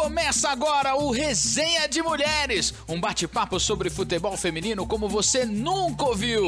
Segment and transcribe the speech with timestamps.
[0.00, 6.44] Começa agora o Resenha de Mulheres, um bate-papo sobre futebol feminino como você nunca ouviu.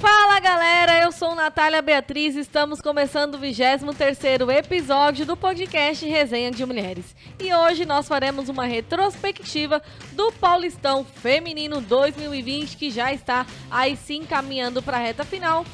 [0.00, 6.50] Fala galera, eu sou Natália Beatriz e estamos começando o 23º episódio do podcast Resenha
[6.50, 7.14] de Mulheres.
[7.38, 9.80] E hoje nós faremos uma retrospectiva
[10.14, 15.64] do Paulistão Feminino 2020 que já está aí sim caminhando para a reta final.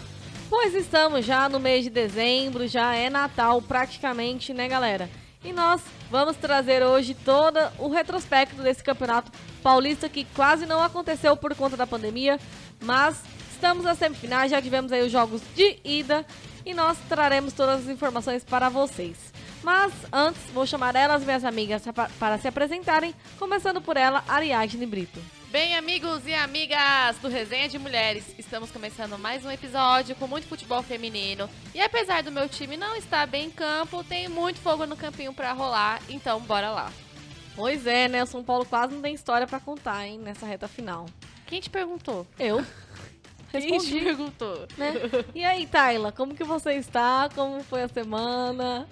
[0.51, 5.22] Pois estamos já no mês de dezembro, já é Natal praticamente, né galera?
[5.45, 5.81] E nós
[6.11, 9.33] vamos trazer hoje todo o retrospecto desse campeonato
[9.63, 12.39] paulista que quase não aconteceu por conta da pandemia,
[12.81, 13.21] mas
[13.51, 16.25] estamos nas semifinais, já tivemos aí os jogos de ida
[16.65, 19.17] e nós traremos todas as informações para vocês.
[19.63, 21.83] Mas antes, vou chamar elas, minhas amigas,
[22.19, 25.21] para se apresentarem, começando por ela, Ariadne Brito.
[25.53, 30.47] Bem, amigos e amigas do Resenha de Mulheres, estamos começando mais um episódio com muito
[30.47, 31.47] futebol feminino.
[31.75, 35.35] E apesar do meu time não estar bem em campo, tem muito fogo no campinho
[35.35, 36.91] para rolar, então bora lá.
[37.55, 38.23] Pois é, né?
[38.23, 41.05] O São Paulo quase não tem história para contar, hein, nessa reta final.
[41.45, 42.27] Quem te perguntou?
[42.39, 42.65] Eu.
[43.53, 44.67] Quem te perguntou?
[44.79, 44.95] Né?
[45.35, 47.29] E aí, Tayla, como que você está?
[47.35, 48.89] Como foi a semana?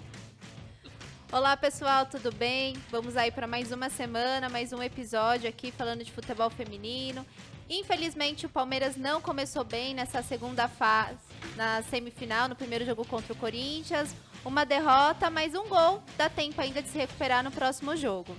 [1.31, 2.75] Olá pessoal, tudo bem?
[2.89, 7.25] Vamos aí para mais uma semana, mais um episódio aqui falando de futebol feminino.
[7.69, 11.15] Infelizmente o Palmeiras não começou bem nessa segunda fase,
[11.55, 14.13] na semifinal, no primeiro jogo contra o Corinthians.
[14.43, 16.03] Uma derrota, mas um gol.
[16.17, 18.35] Dá tempo ainda de se recuperar no próximo jogo.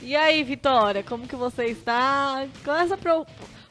[0.00, 2.46] E aí, Vitória, como que você está?
[2.64, 3.26] Com essa pro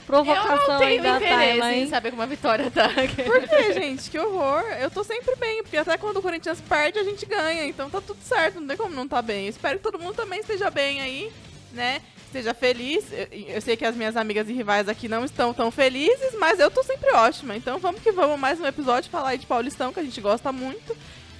[0.07, 1.89] provocação eu não tenho aí da Tayla, em hein?
[1.89, 2.89] saber como a Vitória tá.
[3.25, 4.09] Por que, gente?
[4.09, 4.63] Que horror.
[4.79, 7.65] Eu tô sempre bem, porque até quando o Corinthians perde, a gente ganha.
[7.65, 9.43] Então tá tudo certo, não tem como não tá bem.
[9.43, 11.31] Eu espero que todo mundo também esteja bem aí,
[11.73, 12.01] né?
[12.25, 13.05] Esteja feliz.
[13.11, 16.59] Eu, eu sei que as minhas amigas e rivais aqui não estão tão felizes, mas
[16.59, 17.57] eu tô sempre ótima.
[17.57, 20.51] Então vamos que vamos, mais um episódio falar aí de Paulistão, que a gente gosta
[20.53, 20.95] muito.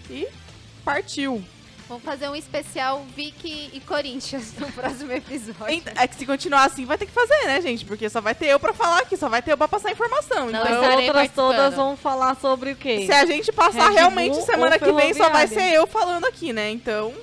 [0.09, 0.27] E
[0.83, 1.41] partiu.
[1.88, 5.83] Vamos fazer um especial Vicky e Corinthians no próximo episódio.
[5.95, 7.85] É que se continuar assim, vai ter que fazer, né, gente?
[7.85, 10.50] Porque só vai ter eu pra falar aqui, só vai ter eu pra passar informação.
[10.50, 13.06] Não, As então, outras todas vão falar sobre o quê?
[13.06, 16.25] se a gente passar Red realmente Bull semana que vem, só vai ser eu falando
[16.25, 16.69] aqui, né?
[16.72, 17.13] Então,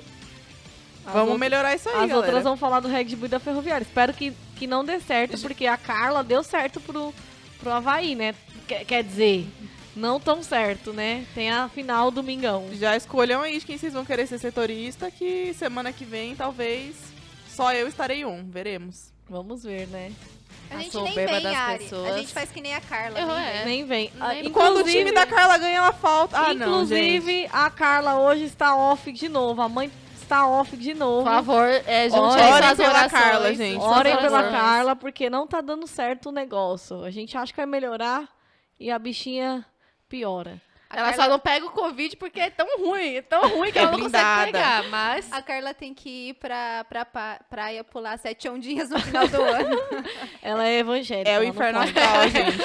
[1.05, 2.17] As vamos outras- melhorar isso aí, As galera.
[2.17, 3.83] outras vão falar do Red Bull e da Ferroviária.
[3.83, 7.13] Espero que, que não dê certo, porque a Carla deu certo pro,
[7.59, 8.33] pro Havaí, né?
[8.67, 9.45] Quer, quer dizer,
[9.95, 11.25] não tão certo, né?
[11.33, 12.67] Tem a final domingão.
[12.73, 16.95] Já escolham aí de quem vocês vão querer ser setorista, que semana que vem, talvez,
[17.47, 18.49] só eu estarei um.
[18.49, 19.13] Veremos.
[19.29, 20.11] Vamos ver, né?
[20.69, 21.83] A A gente nem vem, das Ari.
[21.83, 22.11] pessoas.
[22.13, 23.19] A gente faz que nem a Carla.
[23.19, 23.51] Eu, nem é.
[23.53, 23.65] vem.
[23.65, 24.11] Nem vem.
[24.19, 26.37] Ah, Nem- Quando o inclusive- time da Carla ganha, ela falta.
[26.37, 27.17] Ah, não, gente.
[27.17, 29.61] Inclusive, a Carla hoje está off de novo.
[29.61, 31.23] A mãe está off de novo.
[31.23, 33.11] Por favor, é, junte Orem aí pela orações.
[33.11, 33.79] Carla, gente.
[33.81, 34.43] Orem pela.
[34.49, 37.03] Carla, porque não tá dando certo o negócio.
[37.03, 38.27] A gente acha que vai melhorar
[38.79, 39.63] e a bichinha
[40.19, 40.61] piora.
[40.87, 43.71] A Ela Carla- só não pega o Covid porque é tão ruim, é tão ruim
[43.71, 44.23] que É ela não blindada.
[44.35, 45.31] consegue pegar, mas...
[45.33, 49.41] A Carla tem que ir pra, pra pa- praia pular sete ondinhas no final do
[49.41, 49.75] ano.
[50.43, 51.29] Ela é evangélica.
[51.29, 52.57] É o ela inferno astral, gente.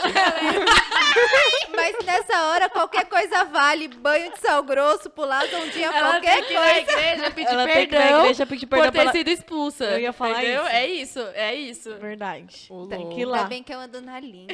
[1.74, 3.88] Mas nessa hora, qualquer coisa vale.
[3.88, 6.80] Banho de sal grosso, pular as ondinhas, Ela qualquer tem que ir na coisa.
[6.92, 9.28] igreja pedir Ela tem que ir na perdão igreja pedir perdão por ter pela- sido
[9.28, 9.84] expulsa.
[9.86, 10.62] Eu ia falar entendeu?
[10.66, 10.70] isso.
[10.76, 11.94] É isso, é isso.
[11.96, 12.68] Verdade.
[12.90, 13.44] Tem que ir Ainda lá.
[13.44, 14.46] bem que eu ando na linha.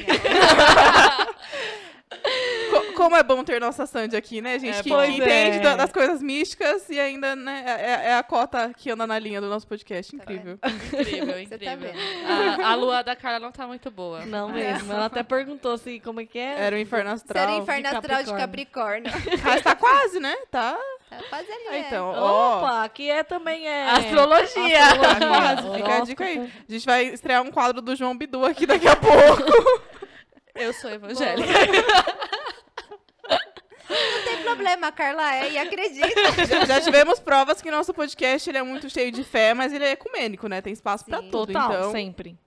[2.97, 4.79] Co- como é bom ter nossa Sandy aqui, né, gente?
[4.79, 5.59] É que entende É.
[5.59, 9.39] da- das coisas místicas e ainda, né, é, é a cota que anda na linha
[9.39, 10.15] do nosso podcast.
[10.17, 10.59] Tá Incrível.
[10.65, 11.91] Incrível, tá incrível.
[12.63, 14.25] a, a lua da Carla não tá muito boa.
[14.25, 14.91] Não mesmo.
[14.91, 16.59] Ela até perguntou assim, como é que é?
[16.59, 17.47] Era o inferno astral.
[17.47, 19.11] Ser o inferno de astral de Capricórnio.
[19.43, 20.35] Mas tá quase, né?
[20.51, 20.77] Tá.
[21.09, 21.79] Tá quase ali, Ah, é.
[21.79, 22.57] então, ó.
[22.59, 23.89] Opa, que é também é...
[23.91, 24.79] Astrologia.
[24.97, 26.51] Tá quase, fica a dica aí.
[26.67, 29.81] A gente vai estrear um quadro do João Bidu aqui daqui a pouco.
[30.53, 31.47] Eu sou evangélica.
[34.47, 36.07] Não tem problema, Carla é e acredita.
[36.47, 39.83] já, já tivemos provas que nosso podcast ele é muito cheio de fé, mas ele
[39.83, 40.61] é ecumênico, né?
[40.61, 41.29] Tem espaço pra Sim.
[41.29, 41.47] tudo.
[41.47, 42.37] Total, então, sempre.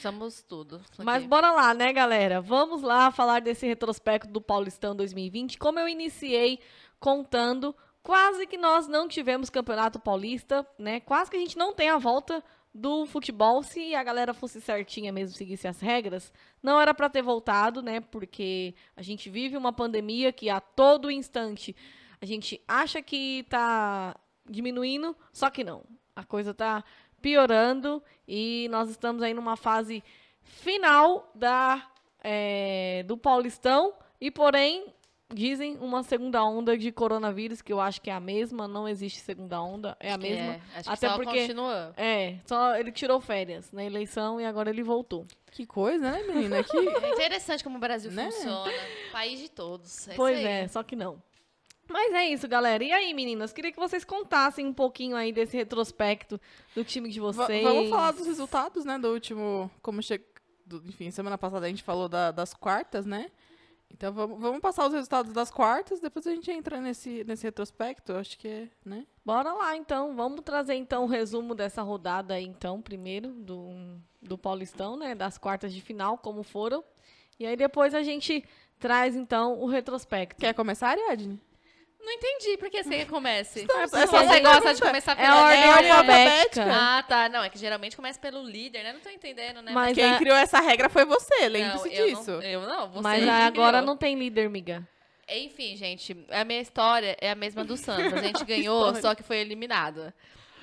[0.00, 0.76] Somos tudo.
[0.76, 1.04] aqui.
[1.04, 2.40] Mas bora lá, né, galera?
[2.40, 5.58] Vamos lá falar desse retrospecto do Paulistão 2020.
[5.58, 6.58] Como eu iniciei
[6.98, 11.00] contando, quase que nós não tivemos campeonato paulista, né?
[11.00, 12.42] Quase que a gente não tem a volta
[12.74, 13.62] do futebol.
[13.62, 16.32] Se a galera fosse certinha mesmo, seguisse as regras,
[16.62, 18.00] não era pra ter voltado, né?
[18.00, 21.76] Porque a gente vive uma pandemia que a todo instante
[22.20, 24.16] a gente acha que tá
[24.48, 25.84] diminuindo, só que não.
[26.14, 26.84] A coisa tá
[27.20, 30.02] piorando e nós estamos aí numa fase
[30.40, 31.90] final da
[32.22, 34.86] é, do Paulistão e porém
[35.34, 39.20] dizem uma segunda onda de coronavírus que eu acho que é a mesma, não existe
[39.20, 40.52] segunda onda, é a que mesma.
[40.54, 40.60] é.
[40.74, 41.92] Acho que Até só porque- continua.
[41.96, 45.26] É, só ele tirou férias na eleição e agora ele voltou.
[45.50, 46.62] Que coisa, né, menina?
[46.64, 46.76] Que...
[47.04, 48.30] É interessante como o Brasil Né?
[48.30, 48.72] funciona.
[49.12, 50.08] País de todos.
[50.08, 50.52] É pois isso aí.
[50.54, 51.22] é, só que não.
[51.88, 52.82] Mas é isso, galera.
[52.82, 53.52] E aí, meninas?
[53.52, 56.40] Queria que vocês contassem um pouquinho aí desse retrospecto
[56.74, 57.62] do time de vocês.
[57.62, 58.98] vamos falar dos resultados, né?
[58.98, 59.70] Do último.
[59.82, 60.18] Como che...
[60.64, 63.30] do- enfim, semana passada a gente falou da- das quartas, né?
[63.92, 68.14] Então vamos, vamos passar os resultados das quartas, depois a gente entra nesse, nesse retrospecto.
[68.14, 69.06] Acho que é, né?
[69.24, 70.16] Bora lá, então.
[70.16, 73.70] Vamos trazer, então, o resumo dessa rodada aí, então, primeiro, do,
[74.20, 75.14] do Paulistão, né?
[75.14, 76.82] Das quartas de final, como foram.
[77.38, 78.44] E aí depois a gente
[78.78, 80.40] traz, então, o retrospecto.
[80.40, 81.40] Quer começar, Ariadne?
[82.04, 83.62] Não entendi por que você comece.
[83.62, 84.86] Então, é você gosta de pergunta.
[84.86, 86.64] começar É pela a ordem alfabética.
[86.68, 87.28] Ah, tá.
[87.28, 88.92] Não, é que geralmente começa pelo líder, né?
[88.92, 89.70] Não tô entendendo, né?
[89.72, 92.30] Mas Quem a- criou essa regra foi você, lembre-se disso.
[92.32, 93.86] Não, eu não, você Mas agora criou.
[93.86, 94.86] não tem líder, miga.
[95.28, 98.12] Enfim, gente, a minha história é a mesma do Santos.
[98.12, 99.00] A gente ganhou, História.
[99.00, 100.12] só que foi eliminado.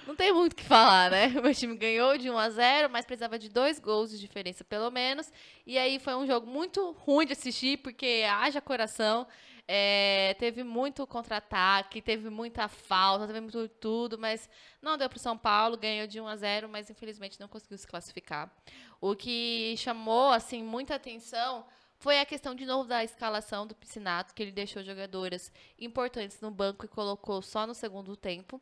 [0.05, 1.27] Não tem muito o que falar, né?
[1.39, 4.63] O meu time ganhou de 1 a 0 mas precisava de dois gols de diferença,
[4.63, 5.31] pelo menos.
[5.65, 9.25] E aí foi um jogo muito ruim de assistir, porque haja coração.
[9.71, 14.49] É, teve muito contra-ataque, teve muita falta, teve muito tudo, mas
[14.81, 17.85] não deu pro São Paulo, ganhou de 1 a 0 mas infelizmente não conseguiu se
[17.85, 18.51] classificar.
[18.99, 21.67] O que chamou, assim, muita atenção
[21.99, 26.49] foi a questão, de novo, da escalação do Piscinato, que ele deixou jogadoras importantes no
[26.49, 28.59] banco e colocou só no segundo tempo.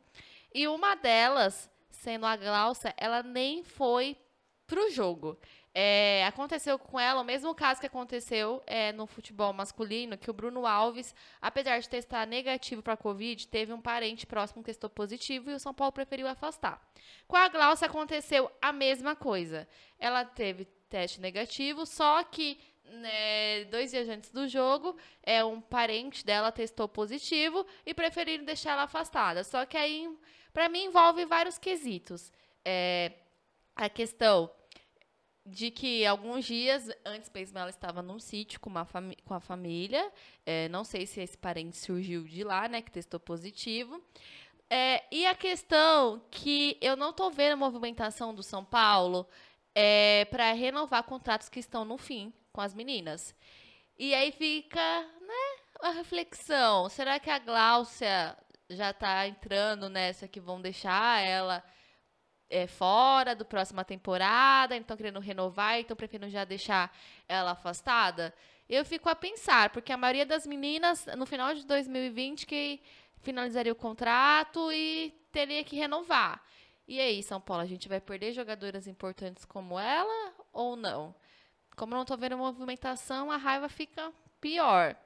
[0.52, 4.14] E uma delas, sendo a Glaucia, ela nem foi
[4.66, 5.38] pro jogo.
[5.74, 10.32] É, aconteceu com ela o mesmo caso que aconteceu é, no futebol masculino, que o
[10.32, 14.90] Bruno Alves, apesar de testar negativo para a Covid, teve um parente próximo que testou
[14.90, 16.80] positivo e o São Paulo preferiu afastar.
[17.26, 19.68] Com a Glaucia aconteceu a mesma coisa.
[19.98, 22.58] Ela teve teste negativo, só que
[22.90, 28.72] né, dois dias antes do jogo, é um parente dela testou positivo e preferiram deixar
[28.72, 29.44] ela afastada.
[29.44, 30.10] Só que aí,
[30.52, 32.32] para mim, envolve vários quesitos.
[32.64, 33.12] É,
[33.76, 34.50] a questão
[35.48, 38.72] de que alguns dias antes mesmo ela estava num sítio com,
[39.24, 40.12] com a família.
[40.44, 42.82] É, não sei se esse parente surgiu de lá, né?
[42.82, 44.02] Que testou positivo.
[44.70, 49.26] É, e a questão que eu não tô vendo a movimentação do São Paulo
[49.74, 53.34] é, para renovar contratos que estão no fim com as meninas.
[53.98, 56.88] E aí fica, né, a reflexão.
[56.88, 58.36] Será que a Gláucia
[58.68, 61.64] já tá entrando nessa que vão deixar ela
[62.50, 66.96] é, fora do próxima temporada, então querendo renovar, então preferindo já deixar
[67.28, 68.34] ela afastada?
[68.68, 72.80] Eu fico a pensar, porque a maioria das meninas, no final de 2020, que
[73.22, 76.42] finalizaria o contrato e teria que renovar.
[76.86, 81.14] E aí, São Paulo, a gente vai perder jogadoras importantes como ela ou não?
[81.76, 84.96] Como não tô vendo movimentação, a raiva fica pior.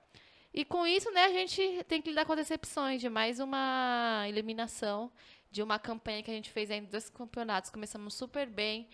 [0.55, 4.25] E com isso, né, a gente tem que lidar com as decepções de mais uma
[4.29, 5.11] eliminação
[5.53, 7.71] de uma campanha que a gente fez ainda dois campeonatos.
[7.71, 8.89] Começamos super bem,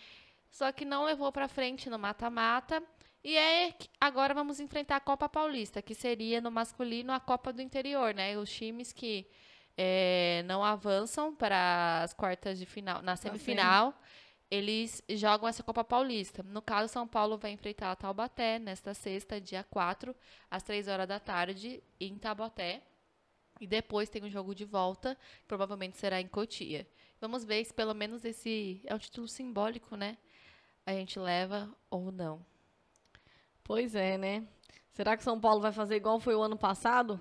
[0.51, 2.83] só que não levou pra frente no mata-mata.
[3.23, 7.53] E é que agora vamos enfrentar a Copa Paulista, que seria no masculino a Copa
[7.53, 8.37] do Interior, né?
[8.37, 9.27] Os times que
[9.77, 13.95] eh, não avançam para as quartas de final, na semifinal,
[14.51, 16.43] eles jogam essa Copa Paulista.
[16.43, 20.15] No caso, São Paulo vai enfrentar a Taubaté nesta sexta, dia 4,
[20.51, 22.83] às 3 horas da tarde, em Taubaté.
[23.61, 26.87] E depois tem um jogo de volta, que provavelmente será em Cotia.
[27.21, 30.17] Vamos ver se pelo menos esse é um título simbólico, né?
[30.87, 32.45] A gente leva ou não.
[33.65, 34.45] Pois é, né?
[34.93, 37.21] Será que São Paulo vai fazer igual foi o ano passado?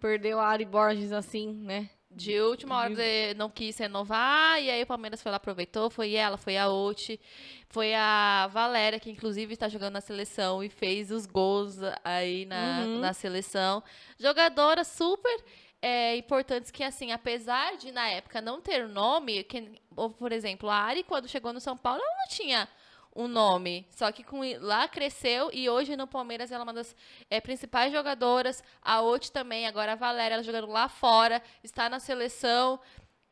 [0.00, 1.88] Perdeu a Ari Borges assim, né?
[2.10, 6.14] De última hora de- não quis renovar, e aí o Palmeiras foi lá, aproveitou, foi
[6.14, 7.20] ela, foi a Oti,
[7.68, 12.84] foi a Valéria, que inclusive está jogando na seleção e fez os gols aí na,
[12.86, 13.00] Uhum.
[13.00, 13.82] na seleção.
[14.18, 15.44] Jogadoras super
[15.80, 20.68] é, importantes que, assim, apesar de na época não ter nome, que, ou, por exemplo,
[20.68, 22.68] a Ari, quando chegou no São Paulo, ela não tinha
[23.14, 23.86] um nome.
[23.90, 26.94] Só que com, lá cresceu e hoje no Palmeiras ela é uma das
[27.30, 28.62] é, principais jogadoras.
[28.82, 32.78] A Oti também, agora a Valéria, ela jogando lá fora, está na seleção.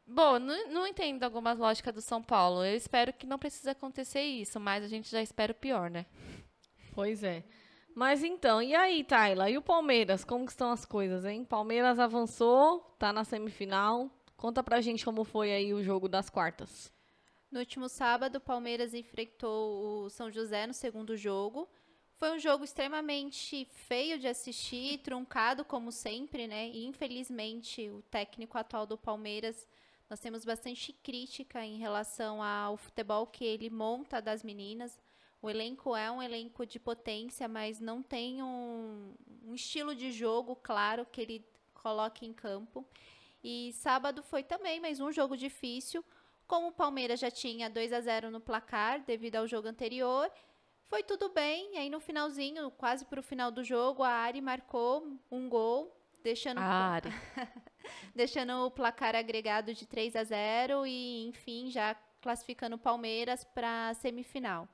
[0.06, 2.64] Bom, não, não entendo algumas lógicas do São Paulo.
[2.64, 6.06] Eu espero que não precise acontecer isso, mas a gente já espera o pior, né?
[6.94, 7.42] Pois é.
[7.94, 9.48] Mas então, e aí, Tayla?
[9.48, 10.24] E o Palmeiras?
[10.24, 11.44] Como estão as coisas, hein?
[11.44, 14.10] Palmeiras avançou, tá na semifinal.
[14.36, 16.92] Conta pra gente como foi aí o jogo das quartas.
[17.52, 21.68] No último sábado, o Palmeiras enfrentou o São José no segundo jogo.
[22.16, 26.68] Foi um jogo extremamente feio de assistir, truncado como sempre, né?
[26.68, 29.68] E infelizmente o técnico atual do Palmeiras,
[30.10, 34.98] nós temos bastante crítica em relação ao futebol que ele monta das meninas.
[35.44, 39.12] O elenco é um elenco de potência, mas não tem um,
[39.46, 42.82] um estilo de jogo claro que ele coloque em campo.
[43.42, 46.02] E sábado foi também mais um jogo difícil.
[46.46, 50.32] Como o Palmeiras já tinha 2 a 0 no placar devido ao jogo anterior,
[50.84, 51.74] foi tudo bem.
[51.74, 55.94] E aí no finalzinho, quase para o final do jogo, a Ari marcou um gol
[56.22, 56.62] deixando, A
[58.16, 63.90] deixando o placar agregado de 3 a 0 e, enfim, já classificando o Palmeiras para
[63.90, 64.66] a semifinal.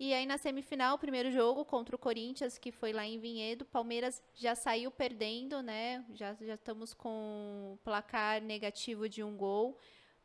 [0.00, 3.64] E aí na semifinal, o primeiro jogo contra o Corinthians, que foi lá em Vinhedo,
[3.64, 6.04] Palmeiras já saiu perdendo, né?
[6.14, 9.76] Já, já estamos com placar negativo de um gol.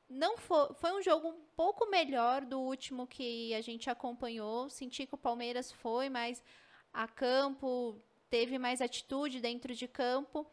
[0.07, 4.69] Não foi, foi um jogo um pouco melhor do último que a gente acompanhou.
[4.69, 6.43] Senti que o Palmeiras foi mais
[6.93, 7.99] a campo,
[8.29, 10.45] teve mais atitude dentro de campo.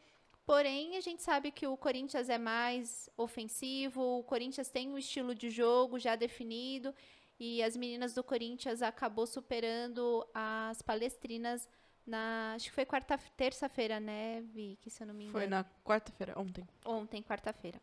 [0.46, 5.34] Porém, a gente sabe que o Corinthians é mais ofensivo, o Corinthians tem um estilo
[5.34, 6.94] de jogo já definido
[7.40, 11.66] e as meninas do Corinthians acabou superando as palestrinas
[12.06, 15.38] na, acho que foi quarta, terça-feira, né, Vicky, se eu não me engano.
[15.38, 16.68] Foi na quarta-feira, ontem.
[16.84, 17.80] Ontem, quarta-feira.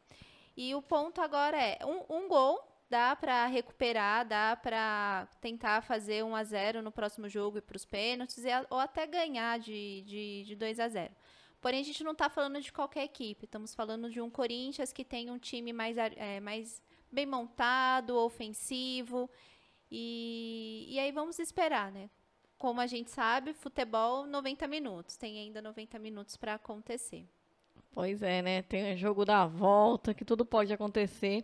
[0.55, 6.23] E o ponto agora é um, um gol dá para recuperar, dá para tentar fazer
[6.23, 10.43] 1 a 0 no próximo jogo e para os pênaltis ou até ganhar de, de,
[10.45, 11.13] de 2 a 0.
[11.59, 13.45] Porém, a gente não está falando de qualquer equipe.
[13.45, 19.29] Estamos falando de um Corinthians que tem um time mais, é, mais bem montado, ofensivo.
[19.91, 22.09] E, e aí vamos esperar, né?
[22.57, 25.15] Como a gente sabe, futebol 90 minutos.
[25.15, 27.25] Tem ainda 90 minutos para acontecer.
[27.91, 28.61] Pois é, né?
[28.63, 31.43] Tem o jogo da volta, que tudo pode acontecer.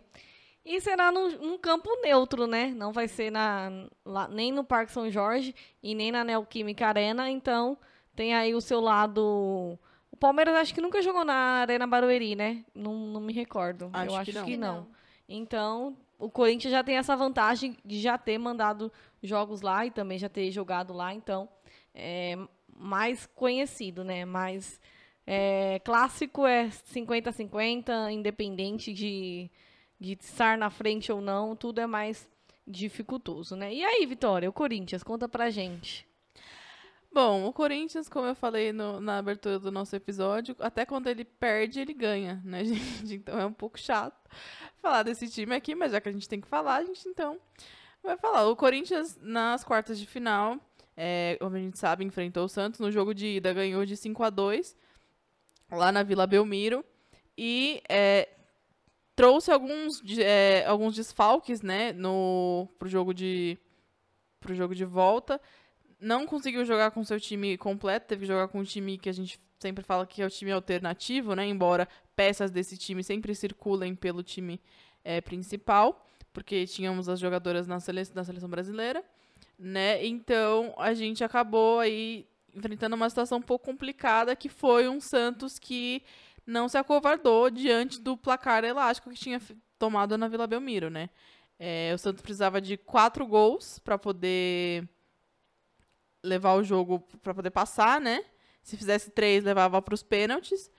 [0.64, 2.68] E será num, num campo neutro, né?
[2.68, 3.70] Não vai ser na,
[4.04, 7.30] lá- nem no Parque São Jorge e nem na Neoquímica Arena.
[7.30, 7.76] Então,
[8.14, 9.78] tem aí o seu lado.
[10.10, 12.64] O Palmeiras acho que nunca jogou na Arena Barueri, né?
[12.74, 13.90] Não, não me recordo.
[13.92, 14.44] Acho Eu que acho não.
[14.46, 14.88] que não.
[15.28, 20.18] Então, o Corinthians já tem essa vantagem de já ter mandado jogos lá e também
[20.18, 21.14] já ter jogado lá.
[21.14, 21.48] Então,
[21.94, 22.36] é
[22.76, 24.24] mais conhecido, né?
[24.24, 24.80] Mais
[25.26, 29.50] é, clássico é 50-50, independente de,
[29.98, 32.28] de estar na frente ou não, tudo é mais
[32.66, 33.72] dificultoso, né?
[33.72, 36.06] E aí, Vitória, o Corinthians, conta pra gente.
[37.14, 41.24] Bom, o Corinthians, como eu falei no- na abertura do nosso episódio, até quando ele
[41.24, 42.64] perde, ele ganha, né,
[43.06, 43.14] gente?
[43.14, 44.28] Então é um pouco chato
[44.82, 47.38] falar desse time aqui, mas já que a gente tem que falar, a gente então
[48.02, 48.48] vai falar.
[48.48, 50.58] O Corinthians, nas quartas de final,
[50.96, 52.80] é, como a gente sabe, enfrentou o Santos.
[52.80, 54.76] No jogo de ida, ganhou de 5 a 2
[55.70, 56.84] lá na Vila Belmiro.
[57.38, 58.28] E é,
[59.14, 63.56] trouxe alguns, é, alguns desfalques, né, no, pro jogo de
[64.40, 65.40] pro jogo de volta
[66.00, 69.12] não conseguiu jogar com seu time completo, teve que jogar com um time que a
[69.12, 71.46] gente sempre fala que é o time alternativo, né?
[71.46, 74.60] Embora peças desse time sempre circulem pelo time
[75.04, 79.02] eh, principal, porque tínhamos as jogadoras na, sele na seleção brasileira,
[79.58, 80.04] né?
[80.04, 85.58] Então a gente acabou aí enfrentando uma situação um pouco complicada, que foi um Santos
[85.58, 86.02] que
[86.46, 89.40] não se acovardou diante do placar elástico que tinha
[89.78, 91.08] tomado na Vila Belmiro, né?
[91.58, 94.88] Eh, o Santos precisava de quatro gols para poder
[96.24, 98.24] levar o jogo para poder passar, né?
[98.62, 100.70] Se fizesse três, levava para os pênaltis.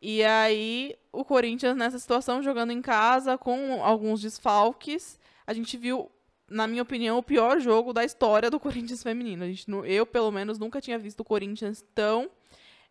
[0.00, 6.10] E aí, o Corinthians, nessa situação, jogando em casa, com alguns desfalques, a gente viu,
[6.48, 9.44] na minha opinião, o pior jogo da história do Corinthians feminino.
[9.44, 12.30] A gente, eu, pelo menos, nunca tinha visto o Corinthians tão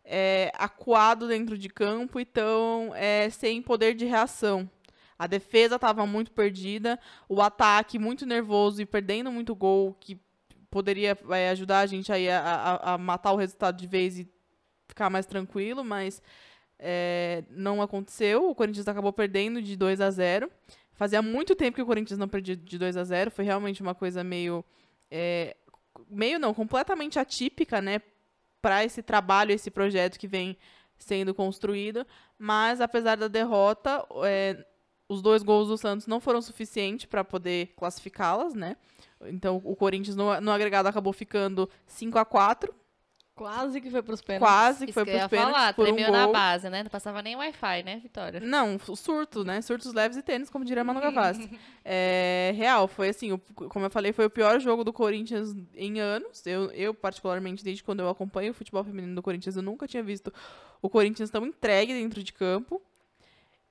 [0.04, 4.70] é, acuado dentro de campo e tão é, sem poder de reação.
[5.18, 10.20] A defesa estava muito perdida, o ataque muito nervoso e perdendo muito gol, que
[10.70, 14.28] poderia é, ajudar a gente aí a, a- a matar o resultado de vez e
[14.86, 16.22] ficar mais tranquilo, mas
[16.78, 18.48] é, não aconteceu.
[18.48, 20.50] O Corinthians acabou perdendo de 2 a 0
[20.92, 23.94] Fazia muito tempo que o Corinthians não perdia de 2 a 0 Foi realmente uma
[23.94, 24.64] coisa meio.
[25.10, 25.56] é,
[26.10, 28.00] meio não, completamente atípica, né?
[28.60, 30.56] Para esse trabalho, esse projeto que vem
[30.96, 32.04] sendo construído.
[32.36, 34.64] Mas, apesar da derrota, é,
[35.08, 38.76] os dois gols do Santos não foram suficientes para poder classificá-las, né?
[39.26, 42.74] Então, o Corinthians no, no agregado acabou ficando 5 a 4
[43.34, 44.48] Quase que foi pros pênaltis.
[44.48, 46.82] quase que Isso foi que eu pros pênaltis falar, por um tremeu na base, né?
[46.82, 48.40] Não passava nem Wi-Fi, né, Vitória?
[48.40, 49.62] Não, surto, né?
[49.62, 51.48] Surtos leves e tênis, como diria Manu Gavassi.
[51.84, 56.00] é, real, foi assim, o- como eu falei, foi o pior jogo do Corinthians em
[56.00, 56.44] anos.
[56.44, 60.02] Eu, eu, particularmente, desde quando eu acompanho o futebol feminino do Corinthians, eu nunca tinha
[60.02, 60.32] visto
[60.82, 62.82] o Corinthians tão entregue dentro de campo.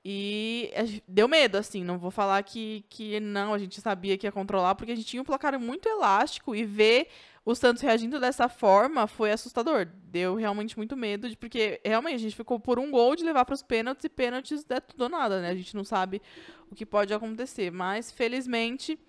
[0.03, 0.71] E
[1.07, 4.75] deu medo, assim, não vou falar que, que não, a gente sabia que ia controlar,
[4.75, 7.09] porque a gente tinha um placar muito elástico e ver
[7.47, 9.87] o Santos reagindo dessa forma foi assustador.
[10.03, 13.45] Deu realmente muito medo, de, porque realmente a gente ficou por um gol de levar
[13.45, 15.49] para os pênaltis e pênaltis é tudo ou nada, né?
[15.51, 16.21] A gente não sabe
[16.69, 17.71] o que pode acontecer.
[17.71, 18.99] Mas, felizmente,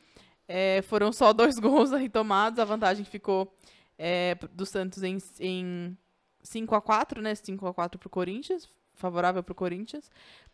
[0.47, 2.61] é, foram só dois gols aí tomados.
[2.61, 3.52] A vantagem ficou
[3.99, 5.99] é, do Santos em, em
[6.40, 7.35] 5 a 4 né?
[7.35, 8.68] 5 a 4 pro Corinthians.
[8.99, 10.11] Favorável para o Corinthians.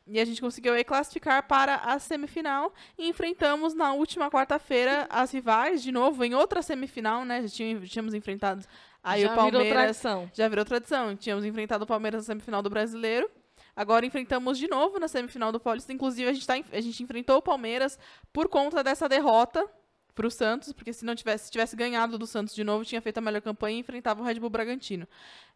[0.07, 5.33] E a gente conseguiu aí classificar para a semifinal e enfrentamos na última quarta-feira as
[5.33, 7.43] rivais, de novo, em outra semifinal, né?
[7.43, 8.65] Já tínhamos, tínhamos enfrentado
[9.03, 9.63] aí Já o Palmeiras.
[9.63, 10.31] virou tradição.
[10.35, 11.17] Já virou tradição.
[11.17, 13.31] Tínhamos enfrentado o Palmeiras na semifinal do Brasileiro.
[13.75, 15.93] Agora enfrentamos de novo na semifinal do Paulista.
[15.93, 17.99] Inclusive, a gente, tá, a gente enfrentou o Palmeiras
[18.33, 19.69] por conta dessa derrota
[20.15, 23.19] pro Santos, porque se não tivesse, se tivesse ganhado do Santos de novo, tinha feito
[23.19, 25.09] a melhor campanha e enfrentava o Red Bull Bragantino.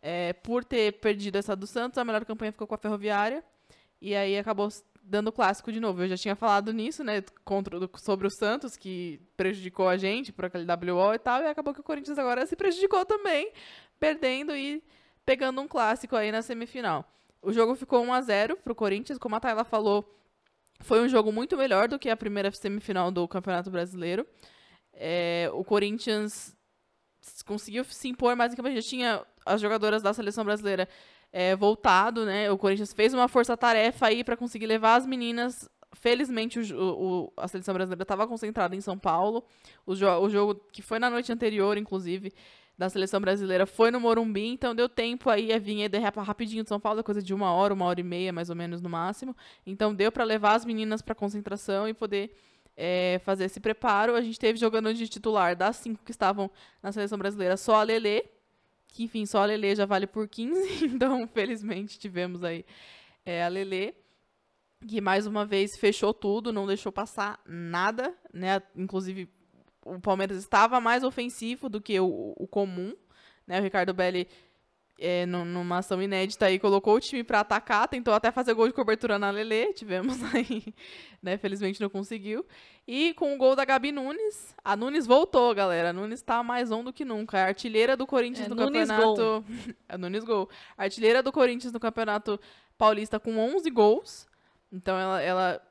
[0.02, 3.44] É, por ter perdido essa do Santos, a melhor campanha ficou com a Ferroviária.
[4.00, 4.68] E aí acabou
[5.02, 6.02] dando clássico de novo.
[6.02, 10.44] Eu já tinha falado nisso, né, contra, sobre o Santos, que prejudicou a gente por
[10.44, 13.50] aquele WO e tal, e acabou que o Corinthians agora se prejudicou também,
[13.98, 14.82] perdendo e
[15.24, 17.04] pegando um clássico aí na semifinal.
[17.40, 20.17] O jogo ficou 1 a 0 pro Corinthians, como a Tayla falou,
[20.80, 24.26] foi um jogo muito melhor do que a primeira semifinal do Campeonato Brasileiro.
[24.92, 26.54] É, o Corinthians
[27.46, 28.70] conseguiu se impor mais em campo.
[28.70, 30.88] Já tinha as jogadoras da seleção brasileira
[31.32, 32.50] é, voltado, né?
[32.50, 35.68] O Corinthians fez uma força-tarefa aí para conseguir levar as meninas.
[35.94, 36.82] Felizmente, o,
[37.26, 39.44] o- a seleção brasileira estava concentrada em São Paulo.
[39.86, 42.32] O, jo- o jogo que foi na noite anterior, inclusive,
[42.78, 46.68] da seleção brasileira foi no Morumbi, então deu tempo aí a vir derrapa rapidinho de
[46.68, 48.88] São Paulo, é coisa de uma hora, uma hora e meia, mais ou menos, no
[48.88, 49.36] máximo.
[49.66, 52.30] Então deu para levar as meninas para concentração e poder
[52.76, 54.14] é, fazer esse preparo.
[54.14, 56.48] A gente teve jogando de titular das cinco que estavam
[56.80, 58.24] na seleção brasileira, só a Lelê,
[58.86, 62.64] que enfim, só a Lelê já vale por 15, então felizmente tivemos aí
[63.26, 63.92] é, a Lelê,
[64.86, 68.62] que mais uma vez fechou tudo, não deixou passar nada, né?
[68.76, 69.28] Inclusive
[69.96, 72.94] o Palmeiras estava mais ofensivo do que o, o comum,
[73.46, 73.58] né?
[73.60, 74.28] O Ricardo Belli
[75.00, 78.66] é, nu- numa ação inédita aí colocou o time para atacar, tentou até fazer gol
[78.66, 80.74] de cobertura na Lelê, tivemos aí,
[81.22, 81.36] né?
[81.38, 82.44] Felizmente não conseguiu.
[82.86, 85.90] E com o gol da Gabi Nunes, a Nunes voltou, galera.
[85.90, 87.38] A Nunes tá mais on do que nunca.
[87.38, 89.44] É a artilheira do Corinthians É, no Nunes campeonato.
[89.88, 90.48] a Nunes gol.
[90.76, 92.40] A artilheira do Corinthians no campeonato
[92.76, 94.26] paulista com 11 gols.
[94.72, 95.62] Então ela, ela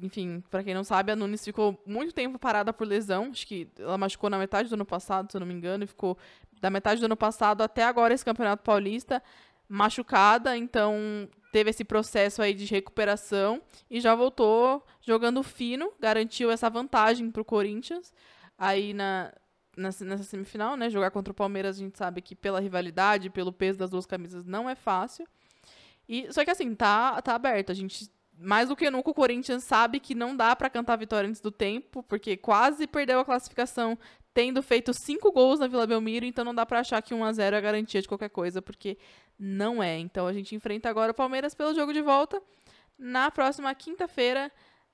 [0.00, 3.28] enfim, pra quem não sabe, a Nunes ficou muito tempo parada por lesão.
[3.30, 5.86] Acho que ela machucou na metade do ano passado, se eu não me engano, e
[5.86, 6.18] ficou
[6.60, 9.22] da metade do ano passado até agora esse campeonato paulista
[9.68, 10.56] machucada.
[10.56, 17.30] Então teve esse processo aí de recuperação e já voltou jogando fino, garantiu essa vantagem
[17.30, 18.12] pro Corinthians
[18.58, 19.32] aí na
[19.76, 20.88] nessa, nessa semifinal, né?
[20.88, 24.44] Jogar contra o Palmeiras, a gente sabe que pela rivalidade, pelo peso das duas camisas,
[24.44, 25.26] não é fácil.
[26.08, 29.64] E só que assim, tá tá aberto, a gente mais do que nunca o Corinthians
[29.64, 33.98] sabe que não dá pra cantar vitória antes do tempo, porque quase perdeu a classificação
[34.32, 37.32] tendo feito cinco gols na Vila Belmiro, então não dá pra achar que 1 a
[37.32, 38.98] 0 é garantia de qualquer coisa, porque
[39.38, 39.96] não é.
[39.98, 42.42] Então a gente enfrenta agora o Palmeiras pelo jogo de volta
[42.98, 44.50] na próxima quinta-feira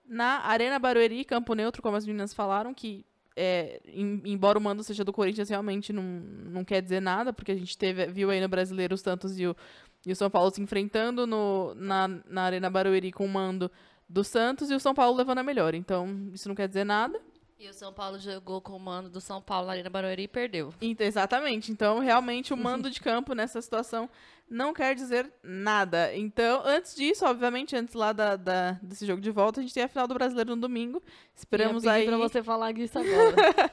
[0.07, 3.05] na Arena Barueri, Campo Neutro, como as meninas falaram, que
[3.37, 7.53] é, em- embora o mando seja do Corinthians, realmente não, não quer dizer nada, porque
[7.53, 9.57] a gente teve, viu aí no Brasileiro o Santos e o,
[10.07, 13.71] e o São Paulo se enfrentando no, na, na Arena Barueri com o mando
[14.09, 15.75] do Santos e o São Paulo levando a melhor.
[15.75, 17.21] Então, isso não quer dizer nada.
[17.59, 20.73] E o São Paulo jogou com o mando do São Paulo na Barueri e perdeu.
[20.81, 21.71] Ent- Exatamente.
[21.71, 24.09] Então, realmente, o mando de campo nessa situação
[24.51, 26.15] não quer dizer nada.
[26.15, 29.85] Então, antes disso, obviamente, antes lá da, da- desse jogo de volta, a gente tem
[29.85, 31.01] a final do Brasileiro no domingo.
[31.37, 32.05] Esperamos aí.
[32.05, 33.71] pra você falar disso agora.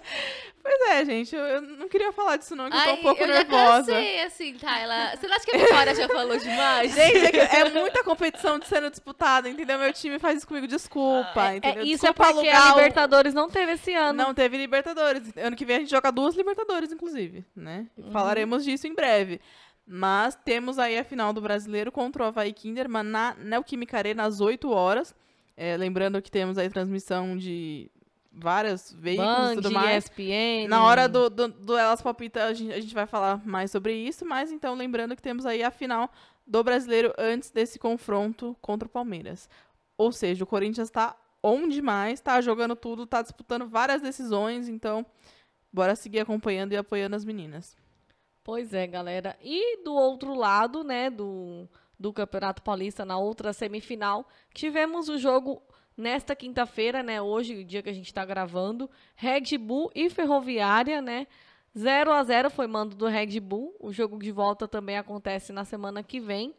[0.61, 3.01] Pois é, gente, eu, eu não queria falar disso, não, que eu tô Ai, um
[3.01, 3.91] pouco eu nervosa.
[3.91, 5.15] já cansei, assim, Tayla.
[5.15, 6.93] Você não acha que a Vitória já falou demais?
[6.93, 9.79] Gente, é, que é muita competição de sendo disputada, entendeu?
[9.79, 11.83] Meu time faz isso comigo, desculpa, É, entendeu?
[11.85, 14.17] isso é desculpa porque alugar a Libertadores não teve esse ano.
[14.21, 15.23] Não teve Libertadores.
[15.37, 17.87] Ano que vem a gente joga duas Libertadores, inclusive, né?
[17.97, 18.11] Uhum.
[18.11, 19.39] Falaremos disso em breve.
[19.87, 24.41] Mas temos aí a final do Brasileiro contra o Havaí Kinderman na Neoquímica Arena às
[24.41, 25.15] 8 horas.
[25.55, 27.89] É, lembrando que temos aí transmissão de
[28.31, 30.03] vários veículos e tudo mais.
[30.03, 30.67] ESPN.
[30.67, 33.93] Na hora do, do, do Elas Palpita, a gente, a gente vai falar mais sobre
[33.93, 36.11] isso, mas então lembrando que temos aí a final
[36.45, 39.49] do brasileiro antes desse confronto contra o Palmeiras.
[39.97, 45.05] Ou seja, o Corinthians tá on demais, tá jogando tudo, tá disputando várias decisões, então
[45.71, 47.75] bora seguir acompanhando e apoiando as meninas.
[48.47, 49.35] Pois é, galera.
[49.41, 51.67] E do outro lado, né, do,
[51.99, 55.61] do Campeonato Paulista, na outra semifinal, tivemos o jogo
[55.97, 61.01] nesta quinta-feira, né, hoje, o dia que a gente tá gravando, Red Bull e Ferroviária,
[61.01, 61.27] né,
[61.77, 63.75] 0 a 0 foi mando do Red Bull.
[63.81, 66.55] O jogo de volta também acontece na semana que vem.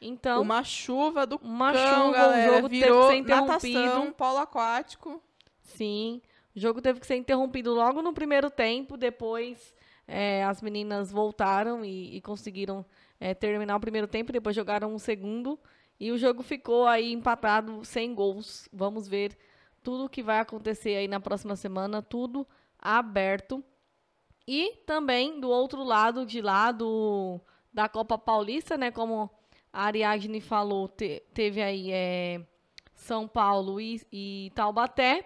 [0.00, 3.80] Então, Uma chuva do uma cão, chuva, galera, o jogo virou teve que ser interrompido.
[3.80, 5.20] natação, polo aquático.
[5.62, 6.22] Sim,
[6.54, 9.74] o jogo teve que ser interrompido logo no primeiro tempo, depois
[10.06, 12.84] é, as meninas voltaram e, e conseguiram
[13.18, 15.58] é, terminar o primeiro tempo, depois jogaram o segundo
[15.98, 18.68] e o jogo ficou aí empatado sem gols.
[18.72, 19.36] Vamos ver
[19.82, 22.46] tudo o que vai acontecer aí na próxima semana, tudo
[22.78, 23.62] aberto.
[24.46, 27.40] E também do outro lado de lá do,
[27.72, 29.30] da Copa Paulista, né, como
[29.72, 32.44] a Ariadne falou, te- teve aí é,
[32.94, 35.24] São Paulo e, e Taubaté.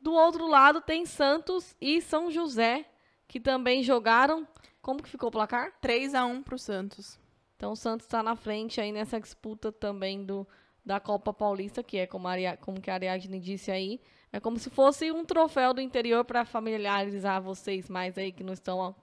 [0.00, 2.86] Do outro lado tem Santos e São José,
[3.30, 4.44] que também jogaram.
[4.82, 5.72] Como que ficou o placar?
[5.80, 7.16] 3x1 pro Santos.
[7.56, 10.44] Então o Santos está na frente aí nessa disputa também do,
[10.84, 14.00] da Copa Paulista, que é como, a Aria- como que a Ariadne disse aí.
[14.32, 18.52] É como se fosse um troféu do interior para familiarizar vocês mais aí que não
[18.52, 18.94] estão a-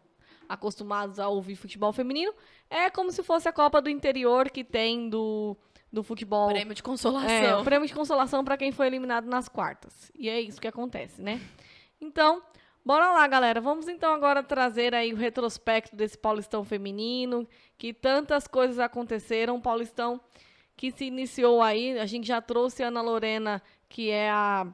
[0.49, 2.33] acostumados a ouvir futebol feminino.
[2.69, 5.55] É como se fosse a Copa do interior que tem do,
[5.93, 6.49] do futebol.
[6.49, 7.61] Prêmio de É, consolação.
[7.61, 10.11] o prêmio de consolação para quem foi eliminado nas quartas.
[10.15, 11.39] E é isso que acontece, né?
[12.01, 12.41] Então,
[12.87, 13.59] bora lá, galera.
[13.59, 17.45] Vamos então agora trazer aí o retrospecto desse Paulistão feminino,
[17.77, 19.59] que tantas coisas aconteceram.
[19.59, 20.21] Paulistão
[20.77, 24.65] que se iniciou aí, a gente já trouxe a Ana Lorena, que é a,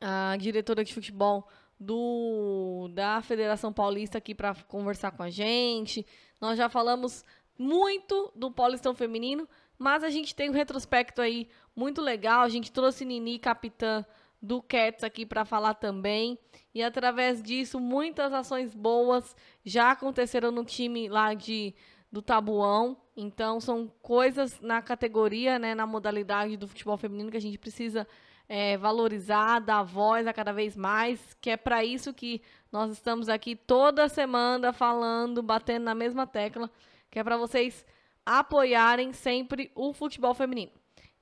[0.00, 1.46] a diretora de futebol
[1.78, 6.06] do da Federação Paulista aqui para conversar com a gente.
[6.40, 7.26] Nós já falamos
[7.58, 9.46] muito do Paulistão feminino,
[9.78, 12.40] mas a gente tem um retrospecto aí muito legal.
[12.40, 14.02] A gente trouxe Nini, capitã
[14.40, 16.38] do Cats, aqui para falar também.
[16.74, 21.74] E através disso, muitas ações boas já aconteceram no time lá de
[22.10, 22.96] do Tabuão.
[23.16, 28.06] Então, são coisas na categoria, né, na modalidade do futebol feminino que a gente precisa
[28.48, 32.40] é, valorizar, dar voz a cada vez mais, que é para isso que
[32.72, 36.70] nós estamos aqui toda semana falando, batendo na mesma tecla,
[37.10, 37.84] que é para vocês
[38.24, 40.72] apoiarem sempre o futebol feminino.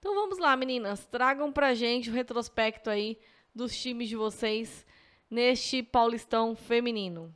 [0.06, 3.18] Então vamos lá, meninas, tragam pra gente o retrospecto aí
[3.52, 4.86] dos times de vocês
[5.28, 7.34] neste Paulistão feminino.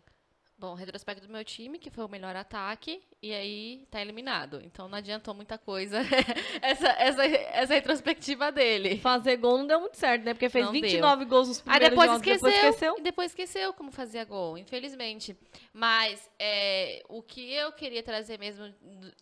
[0.61, 4.61] Bom, retrospecto do meu time, que foi o melhor ataque, e aí tá eliminado.
[4.63, 6.01] Então não adiantou muita coisa
[6.61, 8.99] essa, essa, essa retrospectiva dele.
[8.99, 10.35] Fazer gol não deu muito certo, né?
[10.35, 12.99] Porque fez Não 29 gols nos Aí primeiros depois jogos, esqueceu, depois esqueceu.
[12.99, 15.35] E depois esqueceu como fazia gol, infelizmente.
[15.73, 18.69] Mas é, o que eu queria trazer mesmo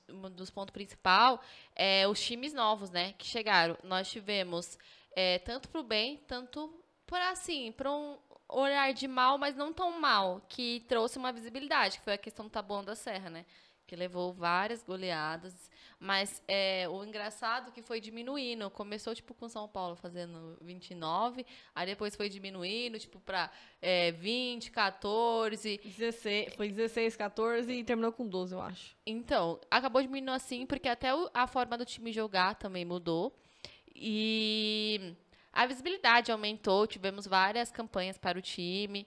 [0.08, 1.40] do- dos pontos principal
[1.76, 3.14] é os times novos, né?
[3.16, 3.78] Que chegaram.
[3.84, 4.76] Nós tivemos
[5.14, 10.00] é, tanto pro bem, tanto para assim, para um olhar de mal, mas não tão
[10.00, 13.44] mal, que trouxe uma visibilidade, que foi a questão do Taboão da Serra, né?
[13.86, 15.70] Que levou várias goleadas.
[15.98, 18.70] Mas é, o engraçado que foi diminuindo.
[18.70, 24.70] Começou, tipo, com São Paulo fazendo 29, aí depois foi diminuindo, tipo, pra é, 20,
[24.70, 25.80] 14.
[25.82, 28.94] 16, foi 16, 14 e terminou com 12, eu acho.
[29.06, 33.34] Então, acabou diminuindo assim, porque até a forma do time jogar também mudou.
[33.94, 35.16] E
[35.52, 39.06] a visibilidade aumentou, tivemos várias campanhas para o time.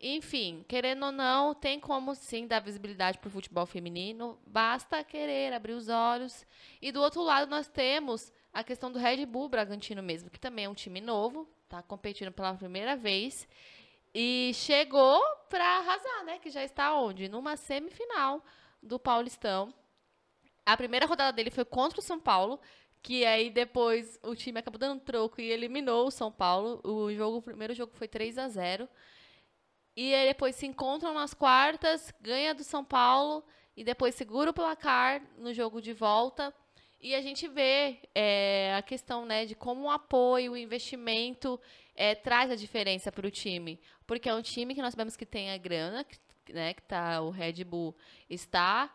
[0.00, 5.52] Enfim, querendo ou não, tem como sim dar visibilidade para o futebol feminino, basta querer
[5.52, 6.46] abrir os olhos.
[6.80, 10.66] E do outro lado, nós temos a questão do Red Bull Bragantino mesmo, que também
[10.66, 13.48] é um time novo, está competindo pela primeira vez.
[14.14, 16.38] E chegou para arrasar, né?
[16.38, 17.28] Que já está onde?
[17.28, 18.44] Numa semifinal
[18.82, 19.74] do Paulistão.
[20.64, 22.60] A primeira rodada dele foi contra o São Paulo,
[23.02, 26.80] que aí depois o time acabou dando troco e eliminou o São Paulo.
[26.84, 28.88] O jogo, o primeiro jogo foi 3 a 0.
[29.96, 33.44] E aí depois se encontram nas quartas, ganha do São Paulo
[33.76, 36.54] e depois segura o placar no jogo de volta.
[37.00, 41.60] E a gente vê é, a questão né, de como o apoio, o investimento
[41.94, 43.80] é, traz a diferença para o time.
[44.06, 46.18] Porque é um time que nós sabemos que tem a grana, que,
[46.52, 47.96] né, que tá, o Red Bull
[48.28, 48.92] está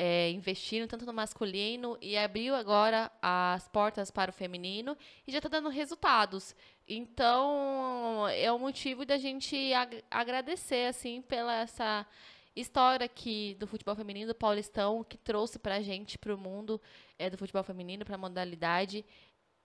[0.00, 5.38] é, investindo tanto no masculino e abriu agora as portas para o feminino e já
[5.38, 6.54] está dando resultados.
[6.86, 12.06] Então, é um motivo da gente ag- agradecer, assim, pela essa
[12.54, 16.80] história aqui do futebol feminino, do Paulistão, que trouxe pra gente, pro mundo
[17.18, 19.04] é, do futebol feminino, pra modalidade,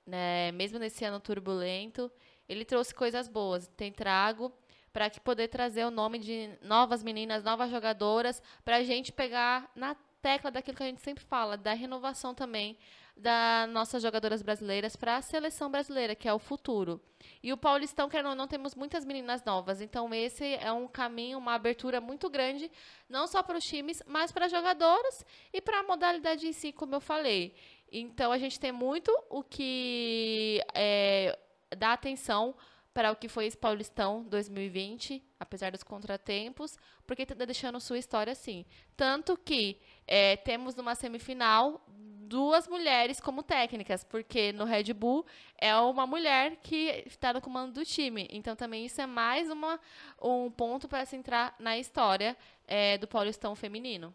[0.04, 0.52] né?
[0.54, 2.12] Mesmo nesse ano turbulento,
[2.50, 3.67] ele trouxe coisas boas.
[3.78, 4.52] Tem trago
[4.91, 9.72] para que poder trazer o nome de novas meninas, novas jogadoras, para a gente pegar
[9.76, 12.78] na tecla daquilo que a gente sempre fala, da renovação também
[13.16, 17.00] das nossas jogadoras brasileiras para a seleção brasileira, que é o futuro.
[17.44, 19.82] E o Paulistão, querendo ou não, temos muitas meninas novas.
[19.82, 22.72] Então, esse é um caminho, uma abertura muito grande,
[23.08, 26.72] não só para os times, mas para as jogadoras e para a modalidade em si,
[26.72, 27.54] como eu falei.
[27.92, 31.38] Então, a gente tem muito o que é,
[31.78, 32.56] dá atenção
[32.94, 38.32] para o que foi esse Paulistão 2020, apesar dos contratempos, porque está deixando sua história
[38.32, 38.66] assim.
[38.98, 45.24] Tanto que é, temos numa semifinal duas mulheres como técnicas, porque no Red Bull
[45.58, 48.28] é uma mulher que está no comando do time.
[48.32, 49.80] Então também isso é mais uma,
[50.20, 52.36] um ponto para se entrar na história
[52.68, 54.14] é, do Paulistão feminino.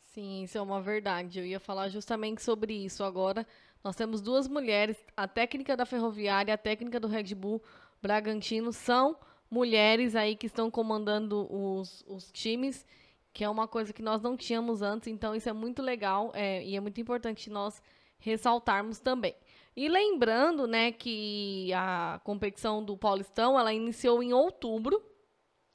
[0.00, 1.40] Sim, isso é uma verdade.
[1.40, 3.46] Eu ia falar justamente sobre isso agora.
[3.82, 7.62] Nós temos duas mulheres, a técnica da Ferroviária e a técnica do Red Bull
[8.00, 9.16] Bragantino são
[9.50, 12.86] mulheres aí que estão comandando os, os times.
[13.32, 16.64] que é uma coisa que nós não tínhamos antes, então isso é muito legal é,
[16.64, 17.80] e é muito importante nós
[18.18, 19.34] ressaltarmos também.
[19.76, 25.00] E lembrando, né, que a competição do Paulistão, ela iniciou em outubro,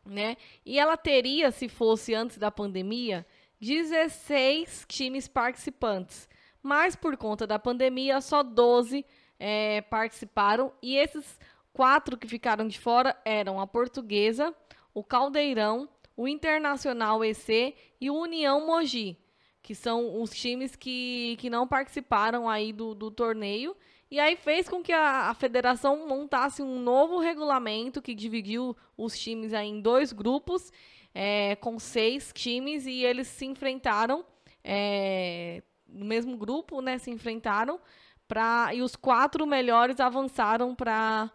[0.06, 0.36] né?
[0.66, 3.26] E ela teria, se fosse antes da pandemia,
[3.62, 6.28] 16 times participantes.
[6.62, 9.06] Mas por conta da pandemia, só 12
[9.40, 10.74] é, participaram.
[10.82, 11.40] E esses
[11.74, 14.54] quatro que ficaram de fora eram a Portuguesa,
[14.94, 19.18] o Caldeirão, o Internacional EC e o União Mogi,
[19.62, 23.76] que são os times que, que não participaram aí do, do torneio
[24.14, 29.18] e aí fez com que a, a federação montasse um novo regulamento que dividiu os
[29.18, 30.72] times aí em dois grupos,
[31.16, 34.24] é, com seis times, e eles se enfrentaram
[34.64, 37.00] é, no mesmo grupo, né?
[37.00, 37.80] Se enfrentaram
[38.28, 41.32] pra, e os quatro melhores avançaram para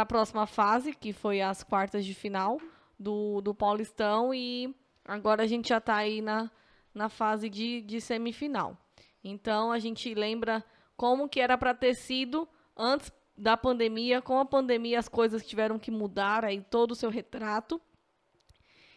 [0.00, 2.58] a próxima fase, que foi as quartas de final
[2.98, 4.74] do, do Paulistão, e
[5.04, 6.50] agora a gente já está aí na,
[6.94, 8.76] na fase de, de semifinal.
[9.22, 10.64] Então a gente lembra
[10.96, 14.22] como que era para ter sido antes da pandemia.
[14.22, 17.80] Com a pandemia, as coisas tiveram que mudar aí todo o seu retrato.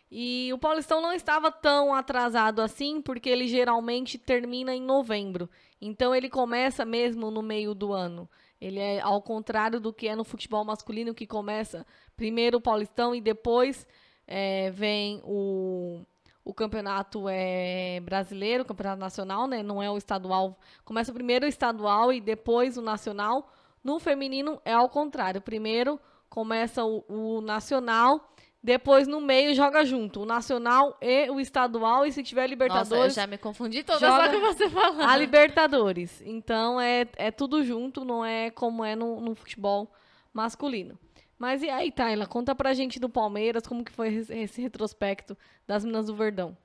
[0.10, 5.50] E o Paulistão não estava tão atrasado assim, porque ele geralmente termina em novembro.
[5.82, 8.30] Então ele começa mesmo no meio do ano.
[8.60, 13.14] Ele é ao contrário do que é no futebol masculino, que começa primeiro o Paulistão
[13.14, 13.86] e depois
[14.28, 16.02] é, vem o,
[16.44, 19.62] o campeonato é brasileiro, o campeonato nacional, né?
[19.62, 20.58] Não é o estadual.
[20.84, 23.52] Começa primeiro o estadual e depois o nacional.
[23.84, 25.42] No feminino é ao contrário.
[25.42, 28.34] Primeiro começa o, o nacional,
[28.66, 32.90] depois no meio joga junto o nacional e o estadual e se tiver Libertadores.
[32.90, 35.06] Nossa, eu já me confundi toda joga que você falou.
[35.06, 36.20] A Libertadores.
[36.26, 39.94] Então é, é tudo junto, não é como é no, no futebol
[40.34, 40.98] masculino.
[41.38, 45.86] Mas e aí, Tayla, conta pra gente do Palmeiras, como que foi esse retrospecto das
[45.86, 46.58] Minas do Verdão.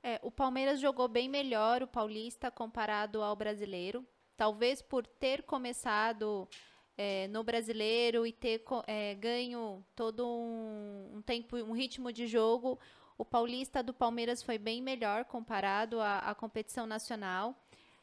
[0.00, 4.06] É, o Palmeiras jogou bem melhor o paulista comparado ao brasileiro.
[4.36, 6.48] Talvez por ter começado
[6.96, 12.78] é, no brasileiro e ter é, ganho todo um, um, tempo, um ritmo de jogo,
[13.16, 17.56] o paulista do Palmeiras foi bem melhor comparado à, à competição nacional.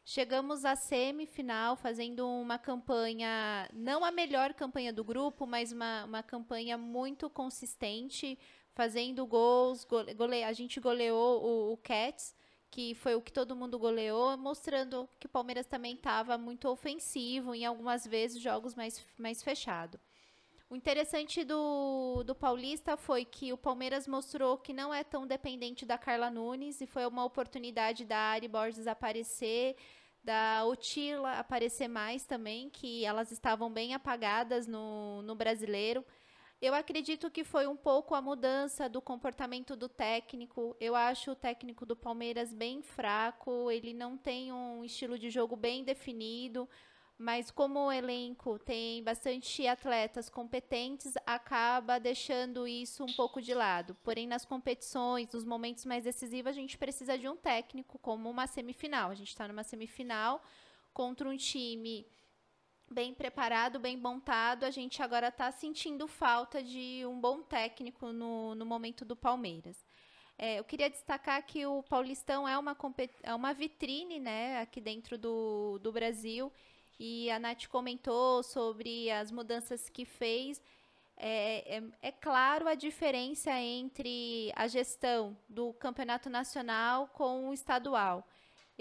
[0.04, 6.24] Chegamos à semifinal fazendo uma campanha, não a melhor campanha do grupo, mas uma, uma
[6.24, 8.38] campanha muito consistente,
[8.74, 9.84] fazendo gols.
[9.86, 12.36] Gole, gole, a gente goleou o, o Cats,
[12.72, 17.54] que foi o que todo mundo goleou, mostrando que o Palmeiras também estava muito ofensivo,
[17.54, 20.00] em algumas vezes jogos mais, mais fechados.
[20.70, 25.86] O interessante do, do Paulista foi que o Palmeiras mostrou que não é tão dependente
[25.86, 29.76] da Carla Nunes e foi uma oportunidade da Ari Borges aparecer,
[30.24, 36.06] da Otila aparecer mais também, que elas estavam bem apagadas no, no brasileiro.
[36.62, 40.76] Eu acredito que foi um pouco a mudança do comportamento do técnico.
[40.80, 45.56] Eu acho o técnico do Palmeiras bem fraco, ele não tem um estilo de jogo
[45.56, 46.69] bem definido
[47.21, 53.95] mas como o elenco tem bastante atletas competentes, acaba deixando isso um pouco de lado.
[54.04, 58.47] Porém, nas competições, nos momentos mais decisivos, a gente precisa de um técnico, como uma
[58.47, 59.12] semifinal.
[59.12, 60.41] A gente está numa semifinal
[60.95, 62.08] contra um time
[62.92, 64.66] bem preparado, bem montado.
[64.66, 69.86] A gente agora está sentindo falta de um bom técnico no, no momento do Palmeiras.
[70.38, 72.76] É, eu queria destacar que o Paulistão é uma,
[73.24, 76.52] é uma vitrine né, aqui dentro do, do Brasil
[77.00, 80.62] e a Nath comentou sobre as mudanças que fez.
[81.16, 88.28] É, é, é, claro a diferença entre a gestão do campeonato nacional com o estadual.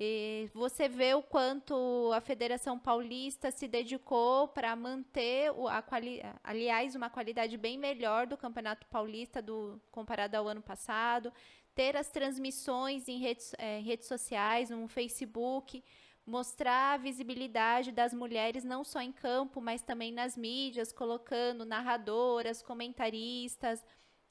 [0.03, 6.95] E você vê o quanto a Federação Paulista se dedicou para manter a quali aliás
[6.95, 11.31] uma qualidade bem melhor do Campeonato Paulista do comparado ao ano passado,
[11.75, 15.85] ter as transmissões em redes, é, redes sociais, no Facebook,
[16.25, 22.63] mostrar a visibilidade das mulheres não só em campo, mas também nas mídias, colocando narradoras,
[22.63, 23.85] comentaristas,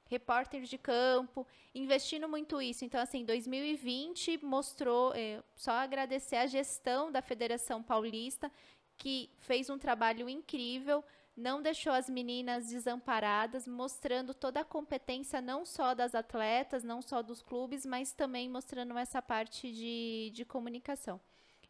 [0.10, 2.84] repórteres de campo, investindo muito isso.
[2.84, 8.52] Então, assim, 2020 mostrou, é, só agradecer a gestão da Federação Paulista,
[8.98, 11.04] que fez um trabalho incrível,
[11.38, 17.22] não deixou as meninas desamparadas, mostrando toda a competência não só das atletas, não só
[17.22, 21.22] dos clubes, mas também mostrando essa parte de, de comunicação.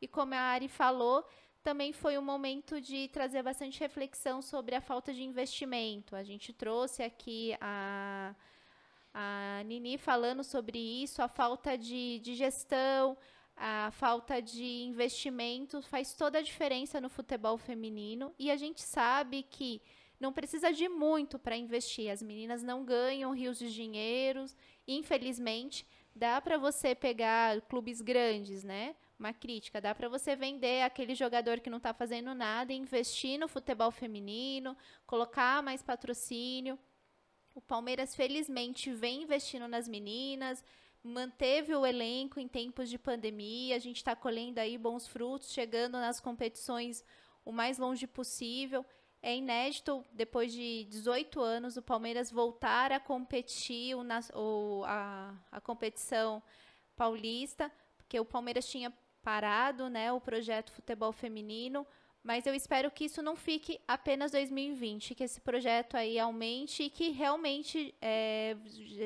[0.01, 1.27] E como a Ari falou,
[1.63, 6.15] também foi um momento de trazer bastante reflexão sobre a falta de investimento.
[6.15, 8.33] A gente trouxe aqui a,
[9.13, 13.17] a Nini falando sobre isso, a falta de, de gestão,
[13.55, 18.33] a falta de investimento faz toda a diferença no futebol feminino.
[18.39, 19.81] E a gente sabe que
[20.19, 22.09] não precisa de muito para investir.
[22.09, 24.55] As meninas não ganham rios de dinheiros,
[24.87, 28.95] infelizmente dá para você pegar clubes grandes, né?
[29.19, 33.49] Uma crítica, dá para você vender aquele jogador que não está fazendo nada investir no
[33.49, 36.79] futebol feminino, colocar mais patrocínio.
[37.53, 40.63] O Palmeiras, felizmente, vem investindo nas meninas,
[41.03, 43.75] manteve o elenco em tempos de pandemia.
[43.75, 47.03] A gente está colhendo aí bons frutos, chegando nas competições
[47.43, 48.85] o mais longe possível.
[49.21, 53.97] É inédito, depois de 18 anos, o Palmeiras voltar a competir
[54.33, 56.41] o, a, a competição
[56.95, 61.85] paulista, porque o Palmeiras tinha parado né, o projeto Futebol Feminino,
[62.23, 66.89] mas eu espero que isso não fique apenas 2020, que esse projeto aí aumente e
[66.89, 68.57] que realmente é,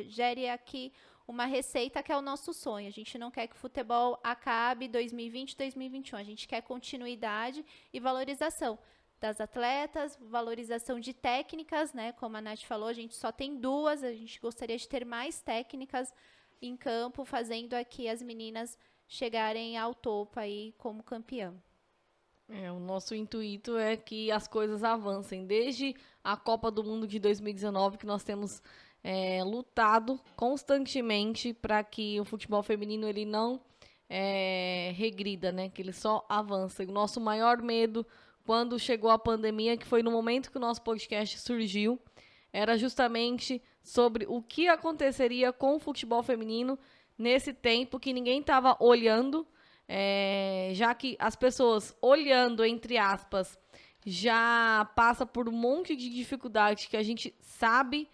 [0.07, 0.91] gere aqui
[1.27, 2.87] uma receita que é o nosso sonho.
[2.87, 6.17] A gente não quer que o futebol acabe 2020, 2021.
[6.17, 8.77] A gente quer continuidade e valorização
[9.19, 12.11] das atletas, valorização de técnicas, né?
[12.13, 15.41] Como a Nath falou, a gente só tem duas, a gente gostaria de ter mais
[15.41, 16.13] técnicas
[16.61, 18.77] em campo, fazendo aqui as meninas
[19.13, 21.53] chegarem ao topo aí como campeã.
[22.49, 25.45] É, o nosso intuito é que as coisas avancem.
[25.45, 28.61] Desde a Copa do Mundo de 2019, que nós temos
[29.03, 33.61] é, lutado constantemente para que o futebol feminino ele não
[34.09, 35.69] é, regrida, né?
[35.69, 36.83] Que ele só avança.
[36.83, 38.05] O nosso maior medo
[38.43, 41.99] quando chegou a pandemia, que foi no momento que o nosso podcast surgiu,
[42.51, 46.79] era justamente sobre o que aconteceria com o futebol feminino
[47.17, 49.47] nesse tempo que ninguém estava olhando,
[49.87, 53.57] é, já que as pessoas olhando, entre aspas,
[54.05, 58.09] já passa por um monte de dificuldade que a gente sabe.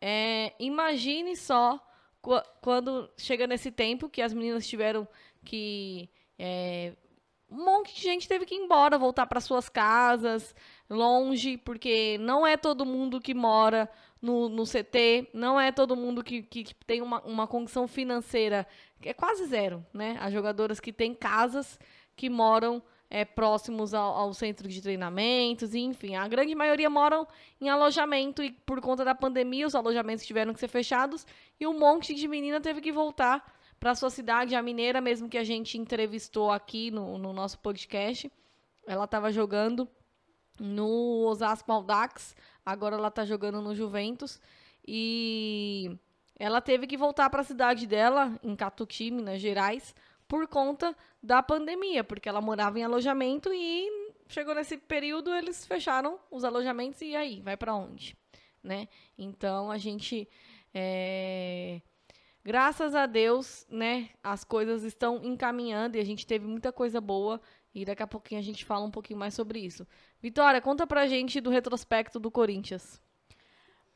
[0.00, 1.78] É, imagine só
[2.60, 5.08] quando chega nesse tempo que as meninas tiveram
[5.44, 6.94] que é,
[7.50, 10.54] um monte de gente teve que ir embora, voltar para suas casas,
[10.88, 16.22] longe, porque não é todo mundo que mora no, no CT, não é todo mundo
[16.22, 18.66] que, que, que tem uma, uma condição financeira,
[19.00, 20.18] que é quase zero, né?
[20.20, 21.78] As jogadoras que têm casas
[22.14, 27.26] que moram é, próximos ao, ao, centro de treinamentos, enfim, a grande maioria moram
[27.60, 31.26] em alojamento e por conta da pandemia os alojamentos tiveram que ser fechados
[31.58, 35.38] e um monte de menina teve que voltar para sua cidade, a mineira mesmo que
[35.38, 38.30] a gente entrevistou aqui no, no nosso podcast.
[38.86, 39.88] Ela estava jogando
[40.60, 44.40] no Osasco Aldax, agora ela está jogando no Juventus.
[44.86, 45.98] E
[46.38, 49.94] ela teve que voltar para a cidade dela, em Catuti, Minas Gerais,
[50.28, 56.20] por conta da pandemia, porque ela morava em alojamento e chegou nesse período eles fecharam
[56.30, 58.16] os alojamentos e aí vai para onde,
[58.62, 58.86] né?
[59.18, 60.28] Então a gente
[60.72, 61.82] é,
[62.44, 67.40] graças a Deus, né, as coisas estão encaminhando e a gente teve muita coisa boa
[67.74, 69.86] e daqui a pouquinho a gente fala um pouquinho mais sobre isso.
[70.20, 73.00] Vitória, conta pra gente do retrospecto do Corinthians.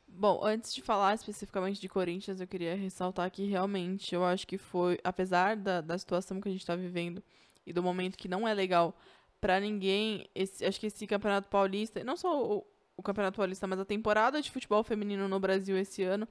[0.07, 4.57] Bom, antes de falar especificamente de Corinthians, eu queria ressaltar que realmente eu acho que
[4.57, 7.21] foi, apesar da, da situação que a gente está vivendo
[7.65, 8.95] e do momento que não é legal
[9.41, 13.79] para ninguém, esse, acho que esse Campeonato Paulista, não só o, o Campeonato Paulista, mas
[13.79, 16.25] a temporada de futebol feminino no Brasil esse ano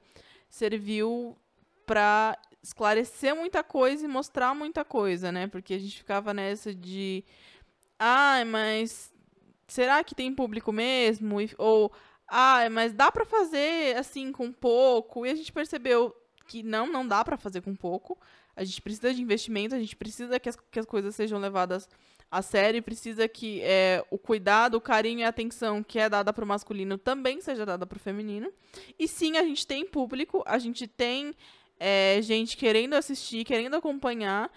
[0.49, 1.37] serviu
[1.85, 5.47] para esclarecer muita coisa e mostrar muita coisa, né?
[5.47, 7.23] Porque a gente ficava nessa de
[7.99, 9.13] ah, mas
[9.67, 11.37] será que tem público mesmo?
[11.57, 11.91] Ou
[12.27, 15.25] ah, mas dá para fazer assim com pouco?
[15.25, 16.15] E a gente percebeu
[16.47, 18.17] que não, não dá para fazer com pouco.
[18.55, 21.87] A gente precisa de investimento, a gente precisa que as, que as coisas sejam levadas
[22.31, 26.33] a sério, precisa que é, o cuidado, o carinho e a atenção que é dada
[26.33, 28.51] para o masculino também seja dada para o feminino.
[28.97, 31.35] E sim, a gente tem público, a gente tem
[31.79, 34.51] é, gente querendo assistir, querendo acompanhar.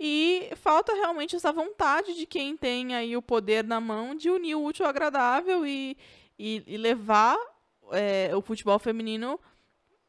[0.00, 4.54] E falta realmente essa vontade de quem tem aí o poder na mão de unir
[4.54, 5.96] o útil ao agradável e,
[6.38, 7.36] e, e levar
[7.90, 9.40] é, o futebol feminino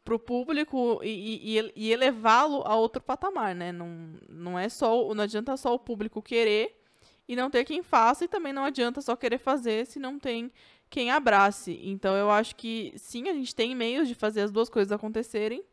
[0.04, 3.72] para o público e, e, e elevá-lo a outro patamar, né?
[3.72, 6.80] Não, não é só, não adianta só o público querer
[7.28, 10.52] e não ter quem faça, e também não adianta só querer fazer se não tem
[10.89, 11.80] quem abrace.
[11.84, 15.63] Então eu acho que sim, a gente tem meios de fazer as duas coisas acontecerem.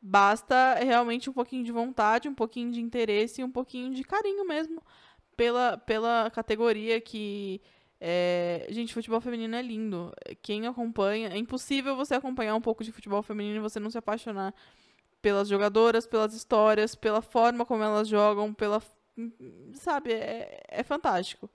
[0.00, 4.46] Basta realmente um pouquinho de vontade, um pouquinho de interesse e um pouquinho de carinho
[4.46, 4.80] mesmo
[5.36, 7.60] pela, pela categoria que.
[8.00, 8.66] É...
[8.70, 10.12] Gente, futebol feminino é lindo.
[10.42, 11.28] Quem acompanha.
[11.28, 14.54] É impossível você acompanhar um pouco de futebol feminino e você não se apaixonar
[15.22, 18.82] pelas jogadoras, pelas histórias, pela forma como elas jogam, pela.
[19.74, 20.12] Sabe?
[20.12, 21.48] É, é fantástico.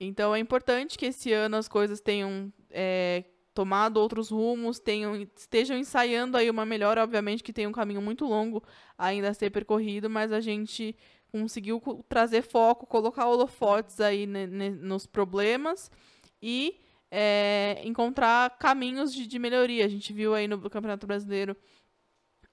[0.00, 2.52] Então é importante que esse ano as coisas tenham.
[2.70, 3.24] É,
[3.58, 8.24] tomado outros rumos, tenham, estejam ensaiando aí uma melhora, obviamente que tem um caminho muito
[8.24, 8.62] longo
[8.96, 10.94] ainda a ser percorrido, mas a gente
[11.32, 15.90] conseguiu trazer foco, colocar holofotes aí nos problemas
[16.40, 16.80] e
[17.10, 19.84] é, encontrar caminhos de, de, melhoria.
[19.84, 21.56] A gente viu aí no Campeonato Brasileiro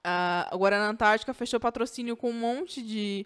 [0.02, 3.24] a a Guarana Antártica fechou patrocínio com um monte de,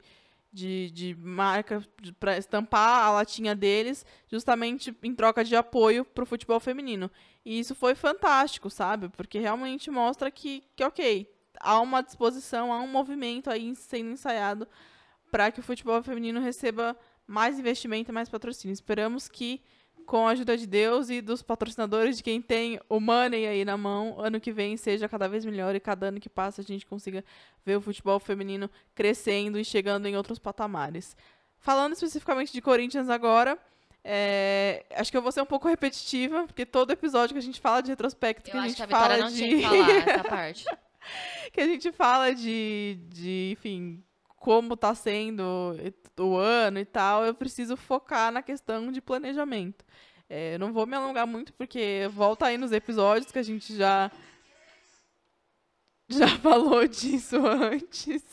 [0.52, 1.86] de, de marca
[2.18, 7.10] para estampar a latinha deles, justamente em troca de apoio para o futebol feminino.
[7.44, 9.08] E isso foi fantástico, sabe?
[9.08, 11.28] Porque realmente mostra que, que ok,
[11.60, 14.66] há uma disposição, há um movimento aí sendo ensaiado
[15.30, 16.96] para que o futebol feminino receba
[17.26, 18.72] mais investimento e mais patrocínio.
[18.72, 19.62] Esperamos que,
[20.10, 23.76] com a ajuda de Deus e dos patrocinadores, de quem tem o money aí na
[23.76, 26.84] mão, ano que vem seja cada vez melhor e cada ano que passa a gente
[26.84, 27.24] consiga
[27.64, 31.16] ver o futebol feminino crescendo e chegando em outros patamares.
[31.60, 33.56] Falando especificamente de Corinthians agora,
[34.02, 37.60] é, acho que eu vou ser um pouco repetitiva, porque todo episódio que a gente
[37.60, 40.64] fala de retrospecto, Eu que a gente a fala de que falar essa parte.
[41.52, 44.02] que a gente fala de, de enfim,
[44.40, 45.76] como tá sendo
[46.18, 49.84] o ano e tal, eu preciso focar na questão de planejamento.
[50.28, 54.10] É, não vou me alongar muito, porque volta aí nos episódios que a gente já
[56.08, 58.24] já falou disso antes.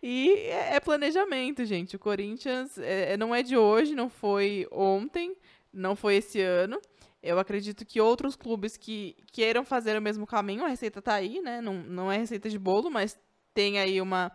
[0.00, 1.96] E é é planejamento, gente.
[1.96, 5.36] O Corinthians é, não é de hoje, não foi ontem,
[5.72, 6.80] não foi esse ano.
[7.20, 11.40] Eu acredito que outros clubes que queiram fazer o mesmo caminho, a receita tá aí,
[11.40, 11.60] né?
[11.60, 13.18] Não, não é receita de bolo, mas
[13.52, 14.32] tem aí uma,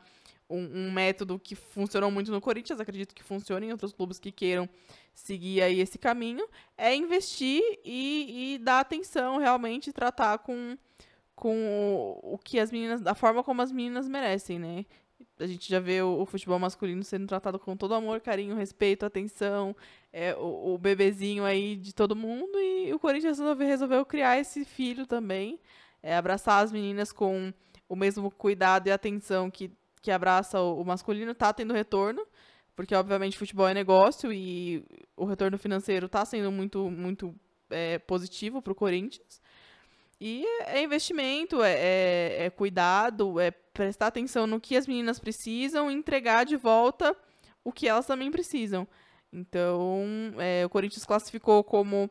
[0.50, 4.32] um, um método que funcionou muito no Corinthians, acredito que funcione em outros clubes que
[4.32, 4.70] queiram
[5.14, 10.78] seguir aí esse caminho, é investir e, e dar atenção realmente, tratar com,
[11.36, 14.86] com o, o que as meninas, da forma como as meninas merecem, né?
[15.40, 19.06] A gente já vê o, o futebol masculino sendo tratado com todo amor, carinho, respeito,
[19.06, 19.76] atenção,
[20.12, 24.64] é, o, o bebezinho aí de todo mundo, e o Corinthians resolveu, resolveu criar esse
[24.64, 25.60] filho também,
[26.04, 27.54] é, abraçar as meninas com
[27.88, 29.72] o mesmo cuidado e atenção que,
[30.06, 32.24] que abraça o, masculino, tá tendo retorno,
[32.76, 34.86] porque obviamente futebol é negócio e
[35.18, 37.34] o retorno financeiro tá sendo muito, muito
[37.72, 39.42] é, positivo para o Corinthians.
[40.22, 45.90] E é investimento, é, é, é cuidado, é prestar atenção no que as meninas precisam
[45.90, 47.18] e entregar de volta
[47.64, 48.88] o que elas também precisam.
[49.34, 50.06] Então,
[50.38, 52.08] é, o Corinthians classificou como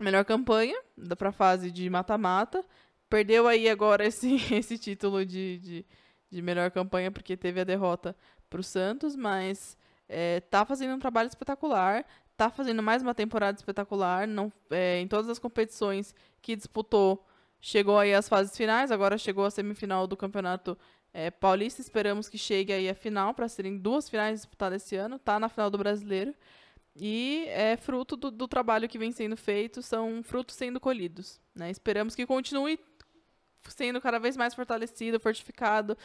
[0.00, 0.80] melhor campanha
[1.18, 2.64] para a fase de mata-mata.
[3.06, 5.86] Perdeu aí agora esse, esse título de, de,
[6.32, 8.16] de melhor campanha porque teve a derrota
[8.48, 9.76] para o Santos, mas
[10.08, 12.06] é, tá fazendo um trabalho espetacular,
[12.36, 14.26] tá fazendo mais uma temporada espetacular.
[14.26, 17.26] Não, é, em todas as competições que disputou,
[17.60, 20.76] chegou aí às fases finais, agora chegou à semifinal do Campeonato
[21.12, 21.82] é, Paulista.
[21.82, 25.18] Esperamos que chegue aí à final, para serem duas finais disputadas esse ano.
[25.18, 26.34] Tá na final do Brasileiro.
[26.94, 31.40] E é fruto do, do trabalho que vem sendo feito, são frutos sendo colhidos.
[31.54, 31.70] Né?
[31.70, 32.78] Esperamos que continue
[33.68, 35.96] sendo cada vez mais fortalecido, fortificado,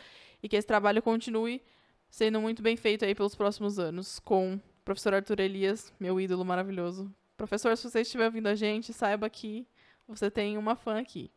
[0.41, 1.61] e que esse trabalho continue
[2.09, 6.45] sendo muito bem feito aí pelos próximos anos, com o professor Arthur Elias, meu ídolo
[6.45, 7.11] maravilhoso.
[7.35, 9.67] Professor, se você estiver ouvindo a gente, saiba que
[10.07, 11.29] você tem uma fã aqui.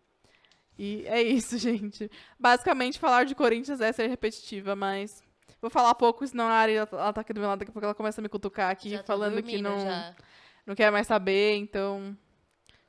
[0.79, 2.11] E é isso, gente.
[2.39, 5.23] Basicamente, falar de Corinthians é ser repetitiva, mas
[5.61, 7.85] vou falar pouco, senão a Ari, ela tá aqui do meu lado, daqui a pouco
[7.85, 10.14] ela começa a me cutucar aqui, Já falando que dormindo, não, já.
[10.66, 12.16] não quer mais saber, então...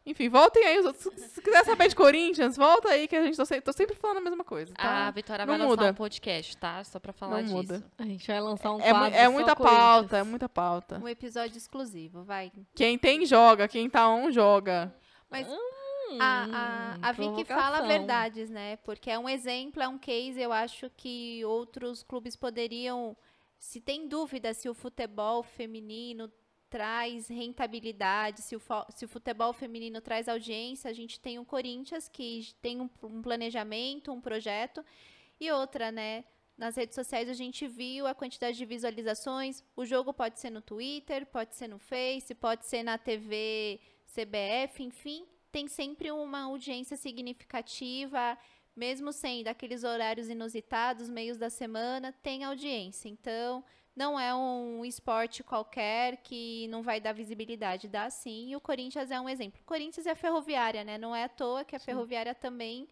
[0.05, 0.79] Enfim, voltem aí.
[0.79, 1.03] os outros.
[1.25, 4.17] Se quiser saber de Corinthians, volta aí que a gente tô, se- tô sempre falando
[4.17, 5.07] a mesma coisa, tá?
[5.07, 5.91] A Vitória Não vai lançar muda.
[5.91, 6.83] um podcast, tá?
[6.83, 7.55] Só pra falar Não disso.
[7.55, 7.83] muda.
[7.99, 10.99] A gente vai lançar um É, quadro é muita pauta, é muita pauta.
[11.03, 12.51] Um episódio exclusivo, vai.
[12.75, 13.67] Quem tem, joga.
[13.67, 14.91] Quem tá on, joga.
[15.29, 18.77] Mas Hum, a, a, a Vicky fala verdades, né?
[18.77, 23.15] Porque é um exemplo, é um case, eu acho que outros clubes poderiam.
[23.59, 26.29] Se tem dúvida se o futebol feminino
[26.71, 28.61] traz rentabilidade, se o,
[28.95, 33.21] se o futebol feminino traz audiência, a gente tem o Corinthians, que tem um, um
[33.21, 34.83] planejamento, um projeto,
[35.37, 36.23] e outra, né?
[36.57, 39.61] Nas redes sociais a gente viu a quantidade de visualizações.
[39.75, 44.81] O jogo pode ser no Twitter, pode ser no Face, pode ser na TV CBF,
[44.81, 48.37] enfim, tem sempre uma audiência significativa,
[48.73, 53.09] mesmo sem daqueles horários inusitados, meios da semana, tem audiência.
[53.09, 53.61] Então,
[53.95, 58.49] não é um esporte qualquer que não vai dar visibilidade, dá sim.
[58.51, 59.59] E o Corinthians é um exemplo.
[59.61, 60.97] O Corinthians é a ferroviária, né?
[60.97, 62.87] Não é à toa que a ferroviária também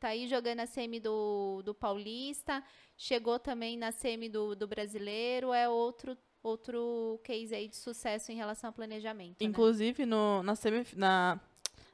[0.00, 2.64] tá aí jogando a semi do, do Paulista,
[2.96, 8.34] chegou também na semi do, do brasileiro, é outro outro case aí de sucesso em
[8.34, 9.36] relação ao planejamento.
[9.42, 9.46] né?
[9.46, 11.38] Inclusive, no, na semif- na,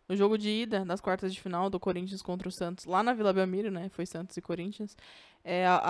[0.08, 3.12] no jogo de ida das quartas de final do Corinthians contra o Santos, lá na
[3.12, 3.88] Vila Belmiro, né?
[3.88, 4.96] Foi Santos e Corinthians.
[5.44, 5.80] É, a,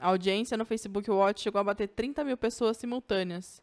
[0.00, 3.60] a- audiência no Facebook Watch chegou a bater 30 mil pessoas simultâneas.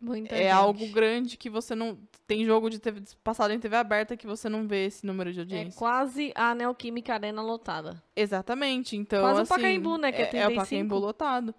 [0.00, 0.50] Muita é gente.
[0.50, 1.96] algo grande que você não.
[2.26, 5.38] Tem jogo de TV, passado em TV aberta que você não vê esse número de
[5.38, 5.78] É audiência.
[5.78, 8.02] quase a Neoquímica Arena lotada.
[8.16, 8.96] Exatamente.
[8.96, 10.60] Então, Quase o assim, Pacaembu, né, que é É, é o 35.
[10.64, 11.54] Pacaembu lotado.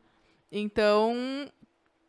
[0.52, 1.16] Então,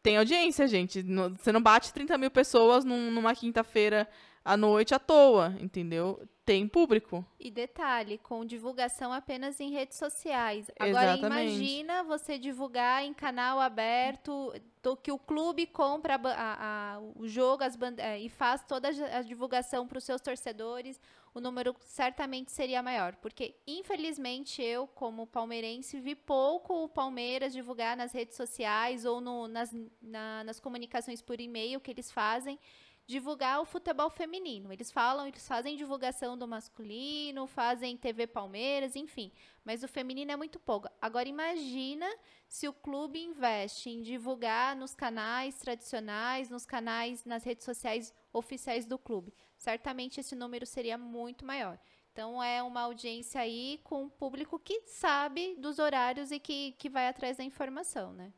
[0.03, 1.03] tem audiência, gente.
[1.38, 4.09] Você não bate 30 mil pessoas num- numa quinta-feira
[4.45, 6.20] à noite à toa, entendeu?
[6.45, 7.24] Tem público.
[7.40, 10.70] E detalhe, com divulgação apenas em redes sociais.
[10.78, 11.53] Agora Exatamente.
[11.55, 17.64] imagina você divulgar em canal aberto do que o clube compra a a- o jogo
[17.64, 21.01] as eh, e faz toda a divulgação para os seus torcedores.
[21.32, 27.97] O número certamente seria maior, porque infelizmente eu, como palmeirense, vi pouco o Palmeiras divulgar
[27.97, 32.59] nas redes sociais ou no- nas, na- nas comunicações por e-mail que eles fazem
[33.07, 34.72] divulgar o futebol feminino.
[34.72, 39.30] Eles falam, eles fazem divulgação do masculino, fazem TV Palmeiras, enfim.
[39.64, 40.88] Mas o feminino é muito pouco.
[41.00, 42.07] Agora imagina
[42.48, 48.86] se o clube investe em divulgar nos canais tradicionais, nos canais, nas redes sociais oficiais
[48.86, 49.34] do clube.
[49.57, 51.78] Certamente esse número seria muito maior.
[52.12, 56.88] Então é uma audiência aí com um público que sabe dos horários e que, que
[56.88, 58.32] vai atrás da informação, né?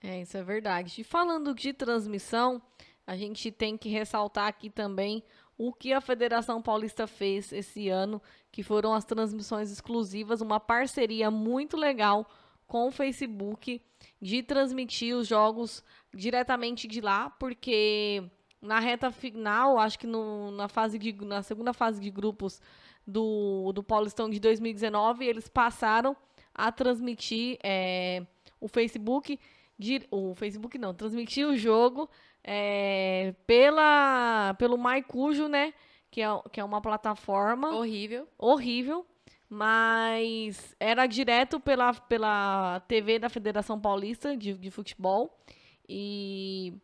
[0.00, 1.00] É, isso é verdade.
[1.00, 2.60] E falando de transmissão,
[3.06, 5.22] a gente tem que ressaltar aqui também
[5.56, 11.30] o que a Federação Paulista fez esse ano, que foram as transmissões exclusivas, uma parceria
[11.30, 12.26] muito legal
[12.66, 13.80] com o Facebook
[14.20, 18.24] de transmitir os jogos diretamente de lá, porque
[18.60, 22.60] na reta final, acho que no- na, fase de, na segunda fase de grupos
[23.06, 26.16] do, do Paulistão de 2019, eles passaram
[26.54, 28.24] a transmitir é,
[28.60, 29.38] o Facebook
[29.78, 32.08] di- o Facebook não, transmitir o jogo
[32.44, 35.72] é, pela, pelo Maicujo, né?
[36.10, 38.28] Que é, que é uma plataforma Horrível.
[38.38, 39.04] horrível,
[39.48, 45.36] mas era direto pela, pela TV da Federação Paulista de, de Futebol.
[45.88, 46.74] E,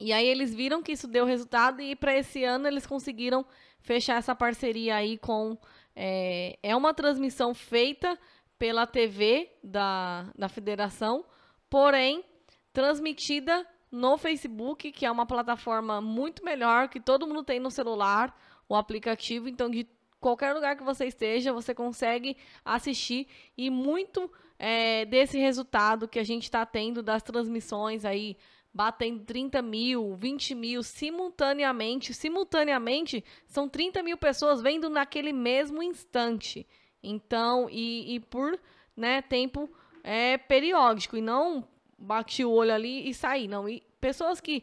[0.00, 3.44] e aí eles viram que isso deu resultado e para esse ano eles conseguiram
[3.80, 5.58] fechar essa parceria aí com.
[5.96, 8.18] É, é uma transmissão feita
[8.58, 11.24] pela TV da, da federação,
[11.68, 12.24] porém
[12.72, 13.64] transmitida
[13.94, 18.36] no Facebook, que é uma plataforma muito melhor, que todo mundo tem no celular,
[18.68, 19.86] o aplicativo, então de
[20.20, 26.24] qualquer lugar que você esteja, você consegue assistir e muito é, desse resultado que a
[26.24, 28.36] gente está tendo das transmissões aí,
[28.72, 32.12] batendo 30 mil, 20 mil simultaneamente.
[32.12, 36.66] Simultaneamente, são 30 mil pessoas vendo naquele mesmo instante.
[37.02, 38.58] Então, e, e por
[38.96, 39.70] né, tempo
[40.02, 41.68] é, periódico, e não
[42.04, 43.68] bati o olho ali e saí, não.
[43.68, 44.62] E pessoas que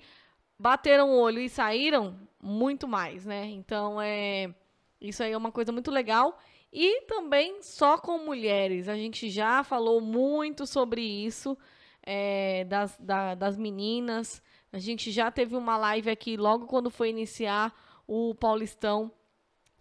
[0.57, 3.45] bateram o olho e saíram, muito mais, né?
[3.49, 4.53] Então, é
[4.99, 6.37] isso aí é uma coisa muito legal.
[6.71, 8.87] E também só com mulheres.
[8.87, 11.57] A gente já falou muito sobre isso,
[12.03, 14.41] é, das, da- das meninas.
[14.71, 17.73] A gente já teve uma live aqui logo quando foi iniciar
[18.07, 19.11] o Paulistão.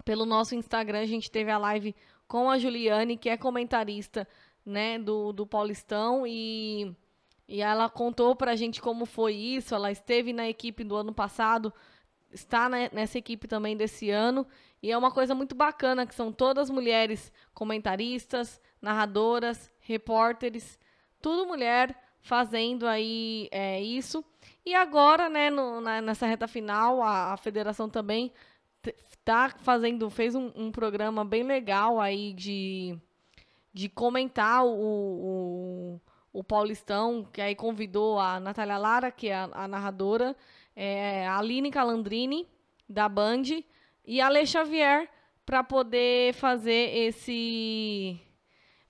[0.04, 1.94] Pelo nosso Instagram, a gente teve a live
[2.26, 4.26] com a Juliane, que é comentarista
[4.64, 6.26] né, do, do Paulistão.
[6.26, 6.92] E,
[7.50, 9.74] e ela contou pra gente como foi isso.
[9.74, 11.72] Ela esteve na equipe do ano passado,
[12.32, 14.46] está ne- nessa equipe também desse ano.
[14.80, 20.78] E é uma coisa muito bacana, que são todas mulheres comentaristas, narradoras, repórteres,
[21.20, 24.24] tudo mulher fazendo aí é, isso.
[24.64, 28.32] E agora, né, no- na- nessa reta final, a, a federação também
[28.80, 28.94] t-
[29.24, 32.96] tá fazendo, fez um, um programa bem legal aí de,
[33.74, 36.00] de comentar o, o,
[36.32, 40.36] o Paulistão, que aí convidou a Natália Lara, que é a, a narradora,
[40.76, 42.48] é, a Aline Calandrini,
[42.88, 43.42] da Band,
[44.04, 45.08] e a Lê Xavier,
[45.44, 48.18] para poder fazer esse.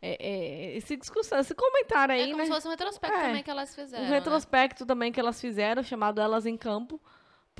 [0.02, 2.44] é, é, esse discussão, esse comentário aí, é como né?
[2.44, 3.26] se fosse um retrospecto É.
[3.26, 4.04] também que elas fizeram.
[4.04, 4.14] um né?
[4.14, 7.00] retrospecto também que elas fizeram, chamado Elas em Campo,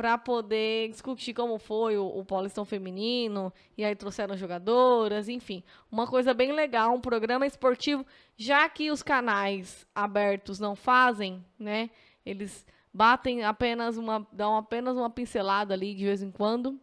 [0.01, 5.63] para poder discutir como foi o, o Paulistão Feminino, e aí trouxeram jogadoras, enfim.
[5.93, 11.91] Uma coisa bem legal, um programa esportivo, já que os canais abertos não fazem, né?
[12.25, 14.27] Eles batem apenas uma.
[14.33, 16.81] dão apenas uma pincelada ali de vez em quando,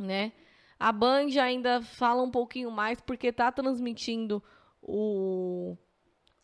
[0.00, 0.32] né?
[0.76, 4.42] A Band ainda fala um pouquinho mais porque tá transmitindo
[4.82, 5.76] o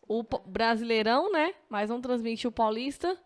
[0.07, 1.53] o Brasileirão, né?
[1.67, 3.19] Mas não transmite o Paulista.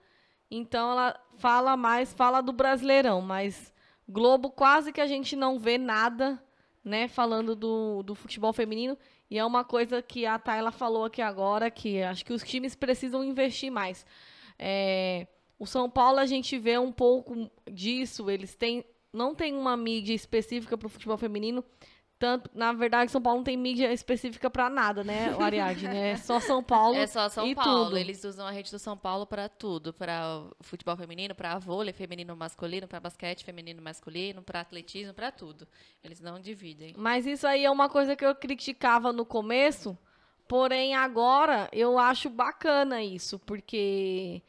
[0.52, 3.74] Então ela fala mais, fala do Brasileirão, mas
[4.08, 6.44] Globo quase que a gente não vê nada,
[6.84, 7.08] né?
[7.08, 8.98] Falando do, do futebol feminino.
[9.30, 12.76] E é uma coisa que a Tayla falou aqui agora, que acho que os times
[12.76, 14.06] precisam investir mais.
[14.60, 15.26] É,
[15.58, 18.84] o São Paulo a gente vê um pouco disso, eles têm.
[19.14, 21.64] Não tem uma mídia específica para o futebol feminino.
[22.22, 25.88] Tanto, na verdade, São Paulo não tem mídia específica para nada, né, o Ariadne?
[25.88, 26.12] né?
[26.12, 26.94] É só São Paulo.
[27.02, 27.86] É só São e Paulo.
[27.86, 27.98] tudo.
[27.98, 31.92] Eles usam a rede do São Paulo pra tudo, Pra o futebol feminino, pra vôlei
[31.92, 35.68] feminino masculino, pra basquete feminino masculino, pra atletismo, pra tudo.
[36.04, 36.94] Eles não dividem.
[36.96, 39.98] Mas isso aí é uma coisa que eu criticava no começo,
[40.48, 44.44] porém agora eu acho bacana isso, porque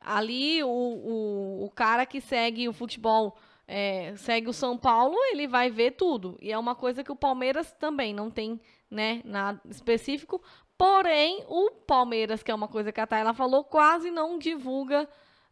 [0.00, 3.36] ali o, o, o cara que segue o futebol
[3.66, 6.38] é, segue o São Paulo, ele vai ver tudo.
[6.40, 8.60] E é uma coisa que o Palmeiras também não tem,
[8.90, 10.40] né, nada específico.
[10.78, 15.08] Porém, o Palmeiras, que é uma coisa que a Tayla falou, quase não divulga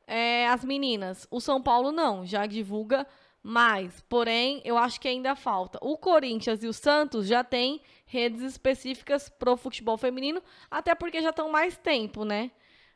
[0.07, 1.27] é, as meninas.
[1.31, 3.07] O São Paulo não, já divulga
[3.43, 4.01] mais.
[4.03, 5.79] Porém, eu acho que ainda falta.
[5.83, 11.31] O Corinthians e o Santos já têm redes específicas pro futebol feminino, até porque já
[11.31, 12.51] estão mais tempo, né?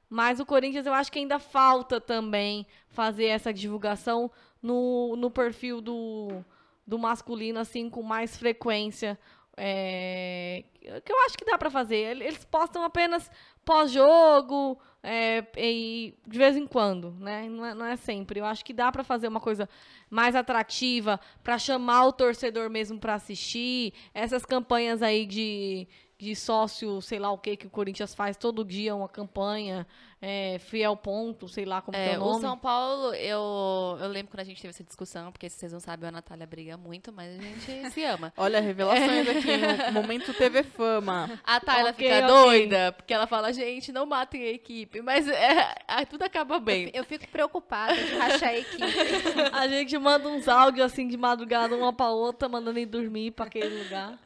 [0.09, 4.31] Mas o Corinthians eu acho que ainda falta também fazer essa divulgação
[4.63, 6.45] no, no perfil do,
[6.87, 9.19] do masculino, assim, com mais frequência.
[9.57, 10.65] É,
[11.05, 12.21] que eu acho que dá para fazer.
[12.21, 13.31] Eles postam apenas
[13.65, 17.49] pós-jogo é, e de vez em quando, né?
[17.49, 18.41] Não é, não é sempre.
[18.41, 19.69] Eu acho que dá para fazer uma coisa
[20.09, 23.93] mais atrativa para chamar o torcedor mesmo para assistir.
[24.15, 25.89] Essas campanhas aí de
[26.19, 29.87] de sócio, sei lá o que, que o Corinthians faz todo dia, uma campanha,
[30.21, 32.39] é, fiel ponto, sei lá como é, é o nome.
[32.39, 35.73] O São Paulo, eu, eu lembro quando a gente teve essa discussão, porque se vocês
[35.73, 38.33] não sabem, a Natália briga muito, mas a gente se ama.
[38.37, 41.41] Olha, revelações aqui, no momento TV Fama.
[41.45, 42.27] A Tayla okay, fica okay.
[42.27, 46.87] doida, porque ela fala, gente, não matem a equipe, mas é, é, tudo acaba bem.
[46.87, 48.83] Eu, eu fico preocupada de rachar a equipe.
[49.55, 53.47] a gente manda uns áudios assim de madrugada, uma pra outra, mandando ir dormir pra
[53.47, 54.19] aquele lugar.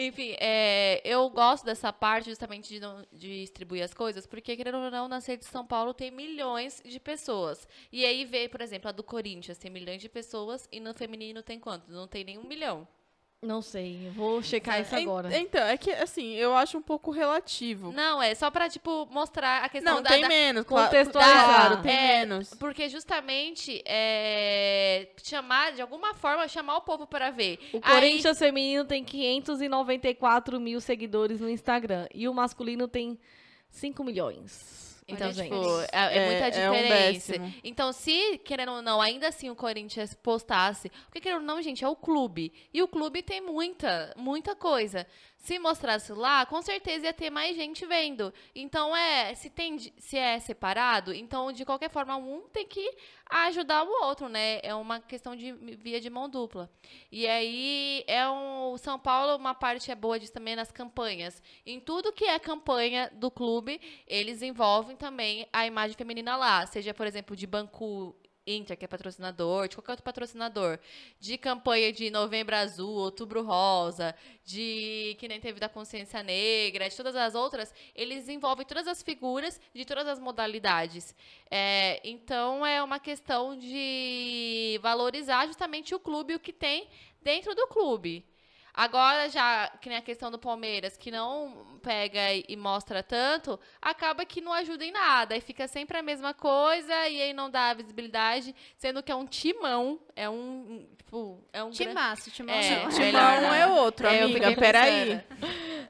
[0.00, 4.78] Enfim, é, eu gosto dessa parte justamente de, não, de distribuir as coisas, porque, querendo
[4.78, 7.66] ou não, nas redes de São Paulo tem milhões de pessoas.
[7.90, 11.42] E aí vê, por exemplo, a do Corinthians tem milhões de pessoas e no feminino
[11.42, 11.90] tem quanto?
[11.90, 12.86] Não tem nem um milhão.
[13.40, 15.36] Não sei, vou checar isso agora.
[15.38, 17.92] Então, é que, assim, eu acho um pouco relativo.
[17.92, 20.10] Não, é só pra, tipo, mostrar a questão Não, da...
[20.10, 21.44] tem da, menos, contextualizar.
[21.44, 22.52] Claro, tem é, menos.
[22.54, 27.60] Porque, justamente, é, chamar, de alguma forma, chamar o povo para ver.
[27.72, 28.48] O Corinthians Aí...
[28.48, 32.08] feminino tem 594 mil seguidores no Instagram.
[32.12, 33.16] E o masculino tem
[33.70, 34.87] 5 milhões.
[35.08, 35.54] Então, tipo,
[35.90, 37.36] é, é, muita diferença.
[37.36, 40.90] É um então, se, querendo ou não, ainda assim o Corinthians postasse.
[41.06, 42.52] Porque, querendo ou não, gente, é o clube.
[42.74, 45.06] E o clube tem muita, muita coisa.
[45.38, 48.34] Se mostrasse lá, com certeza ia ter mais gente vendo.
[48.54, 52.92] Então, é, se, tem, se é separado, então, de qualquer forma, um tem que
[53.24, 54.58] ajudar o outro, né?
[54.62, 56.68] É uma questão de via de mão dupla.
[57.10, 61.40] E aí, é um, São Paulo, uma parte é boa disso também nas campanhas.
[61.64, 66.66] Em tudo que é campanha do clube, eles envolvem também a imagem feminina lá.
[66.66, 68.14] Seja, por exemplo, de banco
[68.56, 70.78] Inter, que é patrocinador, de qualquer outro patrocinador,
[71.20, 76.96] de campanha de Novembro Azul, Outubro Rosa, de que nem teve da Consciência Negra, de
[76.96, 81.14] todas as outras, eles envolvem todas as figuras de todas as modalidades.
[81.50, 86.88] É, então é uma questão de valorizar justamente o clube, o que tem
[87.22, 88.24] dentro do clube.
[88.78, 94.24] Agora, já que nem a questão do Palmeiras, que não pega e mostra tanto, acaba
[94.24, 95.36] que não ajuda em nada.
[95.36, 99.26] E fica sempre a mesma coisa e aí não dá visibilidade, sendo que é um
[99.26, 100.86] timão, é um.
[100.96, 102.90] Tipo, é um Timaço, timão é, não.
[102.90, 105.24] Timão é outro, é, amiga, peraí.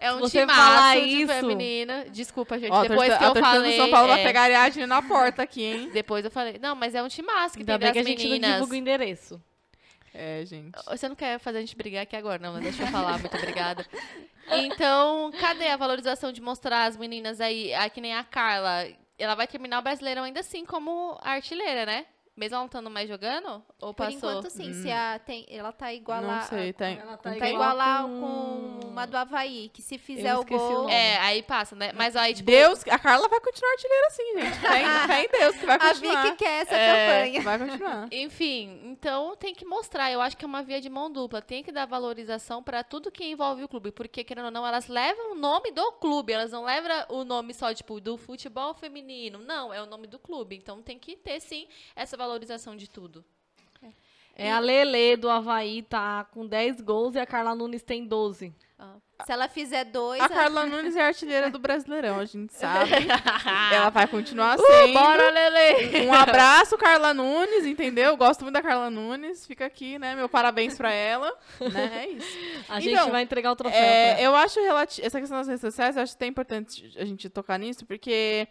[0.00, 1.32] É um Você timaço falar de isso...
[1.34, 2.06] feminina.
[2.08, 3.76] Desculpa, gente, Ó, depois que eu falei...
[3.76, 5.90] São Paulo é, vai pegar a na porta aqui, hein?
[5.92, 8.02] Depois eu falei, não, mas é um timaço que Ainda tem bem das que a
[8.02, 8.48] gente meninas.
[8.48, 9.42] não divulga o endereço.
[10.14, 10.78] É, gente.
[10.86, 13.36] Você não quer fazer a gente brigar aqui agora, não, mas deixa eu falar, muito
[13.36, 13.86] obrigada.
[14.50, 18.86] Então, cadê a valorização de mostrar as meninas aí, ah, que nem a Carla?
[19.18, 22.06] Ela vai terminar o Brasileirão ainda assim como artilheira, né?
[22.38, 23.62] Mesmo ela não estando mais jogando?
[23.80, 24.12] Ou Por passou?
[24.16, 24.72] enquanto, sim.
[24.72, 28.02] Se a, tem, ela tá igual Não a- sei, tá, Ela tá Tá igual lá
[28.02, 30.58] com- com uma do Havaí, que se fizer o o gol.
[30.82, 30.92] nome.
[30.92, 31.92] É, aí passa, né?
[31.94, 32.50] Mas aí, tipo...
[32.50, 34.58] Deus, a Carla vai continuar artilheira assim, gente.
[34.60, 36.22] Fé em, Deus que vai A continuar.
[36.22, 37.06] Vicky quer essa É.
[37.06, 37.42] campanha.
[37.42, 38.08] Vai continuar.
[38.12, 40.10] Enfim, então tem que mostrar.
[40.12, 41.42] Eu acho que é uma via de mão dupla.
[41.42, 43.90] Tem que dar valorização para tudo que envolve o clube.
[43.90, 46.32] Porque, querendo ou não, elas levam o nome do clube.
[46.32, 46.78] Elas não levam
[47.08, 49.38] o nome só, tipo, do futebol feminino.
[49.38, 50.56] Não, é o nome do clube.
[50.56, 51.66] Então tem que ter, sim,
[51.96, 52.27] essa valorização
[52.76, 53.24] de tudo.
[54.40, 58.54] É a Lele do Havaí, tá com 10 gols e a Carla Nunes tem 12.
[59.26, 62.92] Se ela fizer dois, A Carla Nunes é artilheira do Brasileirão, a gente sabe.
[63.74, 64.92] Ela vai continuar Uh, sendo.
[64.94, 66.06] bora, Lele!
[66.06, 68.16] Um abraço, Carla Nunes, entendeu?
[68.16, 69.44] Gosto muito da Carla Nunes.
[69.44, 70.14] Fica aqui, né?
[70.14, 71.36] Meu parabéns pra ela.
[71.72, 72.04] Né?
[72.04, 72.38] É isso.
[72.68, 73.76] A Então, gente vai entregar o troféu.
[73.82, 77.28] É, eu acho relati- essa questão das redes sociais, eu acho até importante a gente
[77.28, 78.46] tocar nisso, porque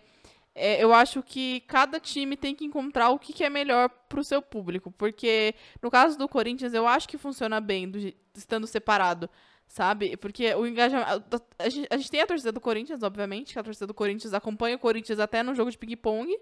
[0.57, 4.23] é, eu acho que cada time tem que encontrar o que, que é melhor pro
[4.23, 4.91] seu público.
[4.91, 7.99] Porque no caso do Corinthians, eu acho que funciona bem do
[8.35, 9.29] estando separado.
[9.67, 10.15] Sabe?
[10.17, 11.41] Porque o engajamento.
[11.59, 14.33] A gente, a gente tem a torcida do Corinthians, obviamente, que a torcida do Corinthians
[14.33, 16.35] acompanha o Corinthians até no jogo de ping-pong.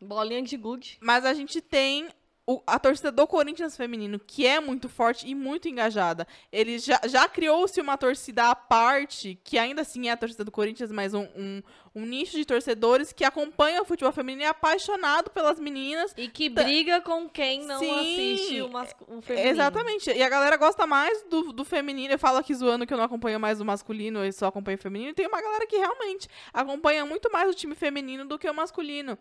[0.00, 0.98] Bolinha de gude.
[1.00, 2.08] Mas a gente tem
[2.50, 6.26] o- a torcida do Corinthians feminino, que é muito forte e muito engajada.
[6.50, 10.50] Ele já, já criou-se uma torcida à parte, que ainda assim é a torcida do
[10.50, 11.62] Corinthians, mas um, um,
[11.94, 16.14] um nicho de torcedores que acompanha o futebol feminino e é apaixonado pelas meninas.
[16.16, 18.96] E que briga com quem não Sim, assiste o, mas...
[19.06, 19.50] o feminino.
[19.50, 20.10] Exatamente.
[20.10, 22.14] E a galera gosta mais do, do feminino.
[22.14, 24.80] Eu falo aqui zoando que eu não acompanho mais o masculino, eu só acompanho o
[24.80, 25.10] feminino.
[25.10, 28.54] E tem uma galera que realmente acompanha muito mais o time feminino do que o
[28.54, 29.18] masculino.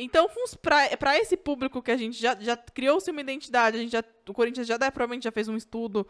[0.00, 0.30] Então,
[0.62, 4.32] pra esse público que a gente já, já criou-se uma identidade, a gente já, o
[4.32, 6.06] Corinthians já deve, provavelmente já fez um estudo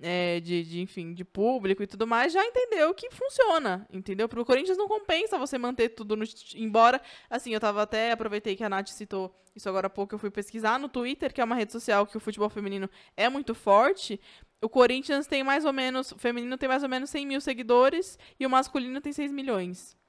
[0.00, 4.28] é, de, de, enfim, de público e tudo mais, já entendeu que funciona, entendeu?
[4.28, 6.24] Pro Corinthians não compensa você manter tudo no...
[6.54, 10.18] Embora, assim, eu tava até, aproveitei que a Nath citou isso agora há pouco, eu
[10.20, 13.54] fui pesquisar no Twitter, que é uma rede social que o futebol feminino é muito
[13.56, 14.20] forte,
[14.62, 18.16] o Corinthians tem mais ou menos, o feminino tem mais ou menos 100 mil seguidores
[18.38, 20.00] e o masculino tem 6 milhões.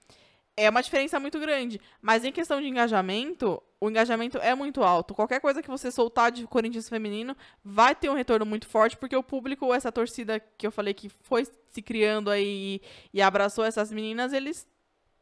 [0.56, 1.82] É uma diferença muito grande.
[2.02, 5.14] Mas em questão de engajamento, o engajamento é muito alto.
[5.14, 9.16] Qualquer coisa que você soltar de Corinthians feminino vai ter um retorno muito forte, porque
[9.16, 12.82] o público, essa torcida que eu falei que foi se criando aí
[13.14, 14.68] e, abraçou essas meninas, eles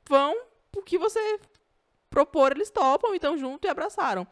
[0.08, 0.36] vão
[0.76, 1.40] o que você
[2.10, 4.28] propor, eles topam, então junto e abraçaram.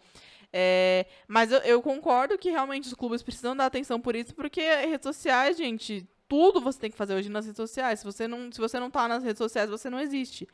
[0.52, 4.62] É, mas eu, eu concordo que realmente os clubes precisam dar atenção por isso, porque
[4.62, 8.00] redes sociais, gente, tudo você tem que fazer hoje nas redes sociais.
[8.00, 10.48] Se você não, se você não tá nas redes sociais, você não existe.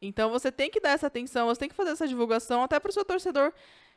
[0.00, 2.90] Então você tem que dar essa atenção, você tem que fazer essa divulgação até para
[2.90, 3.52] o seu torcedor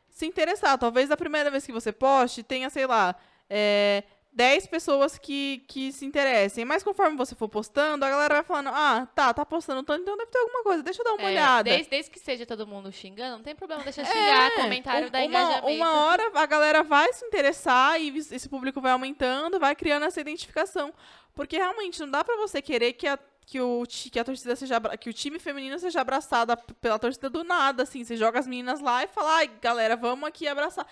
[0.08, 0.78] se interessar.
[0.78, 3.14] Talvez a primeira vez que você poste tenha, sei lá,
[3.50, 6.64] é, 10 pessoas que, que se interessem.
[6.64, 10.16] Mas conforme você for postando, a galera vai falando: ah, tá, tá postando tanto, então
[10.16, 11.70] deve ter alguma coisa, deixa eu dar uma É, olhada.
[11.70, 15.10] Desde, desde que seja todo mundo xingando, não tem problema, deixa xingar, É, comentário um-
[15.10, 15.66] da uma, engajamento.
[15.68, 20.20] uma hora a galera vai se interessar e esse público vai aumentando, vai criando essa
[20.20, 20.92] identificação.
[21.34, 24.80] Porque realmente não dá pra você querer que a, que o, que a torcida seja
[24.98, 28.04] que o time feminino seja abraçada pela torcida do nada, assim.
[28.04, 30.86] Você joga as meninas lá e fala, ai, galera, vamos aqui abraçar.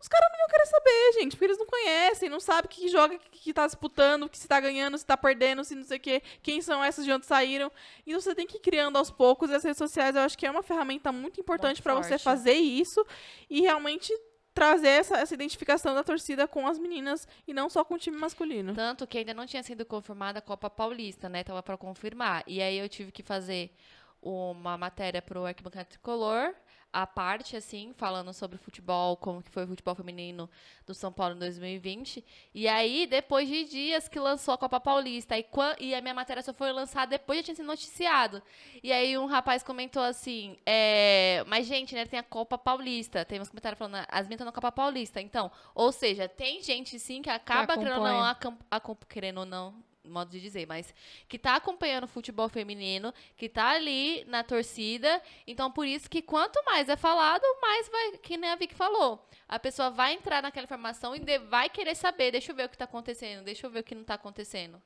[0.00, 3.18] Os caras não vão querer saber, gente, porque eles não conhecem, não sabem que joga,
[3.18, 6.00] que, que tá disputando, que se tá ganhando, se tá perdendo, se não sei o
[6.00, 7.70] quê, quem são essas, de onde saíram.
[8.06, 9.50] Então você tem que ir criando aos poucos.
[9.50, 12.54] E as redes sociais eu acho que é uma ferramenta muito importante pra você fazer
[12.54, 13.04] isso
[13.50, 14.10] e realmente
[14.52, 18.16] trazer essa, essa identificação da torcida com as meninas e não só com o time
[18.16, 18.74] masculino.
[18.74, 21.44] Tanto que ainda não tinha sido confirmada a Copa Paulista, né?
[21.44, 22.42] Tava pra confirmar.
[22.46, 23.74] E aí eu tive que fazer
[24.20, 26.54] uma matéria pro Arquibancada Tricolor,
[26.92, 30.50] a parte, assim, falando sobre futebol, como que foi o futebol feminino
[30.86, 32.24] do São Paulo em 2020.
[32.54, 35.46] E aí, depois de dias que lançou a Copa Paulista, e,
[35.78, 38.42] e a minha matéria só foi lançada depois de tinha sido noticiado.
[38.82, 43.24] E aí um rapaz comentou assim, é, mas gente, né, tem a Copa Paulista.
[43.24, 45.20] Tem uns comentários falando, as minhas estão na Copa Paulista.
[45.20, 48.24] Então, ou seja, tem gente sim que acaba querendo ou não,
[48.70, 49.74] acom- querendo ou não,
[50.04, 50.94] modo de dizer, mas
[51.28, 55.22] que tá acompanhando o futebol feminino, que tá ali na torcida.
[55.46, 59.26] Então, por isso que quanto mais é falado, mais vai, que nem a Vicky falou.
[59.48, 62.78] A pessoa vai entrar naquela informação e vai querer saber, deixa eu ver o que
[62.78, 64.80] tá acontecendo, deixa eu ver o que não tá acontecendo.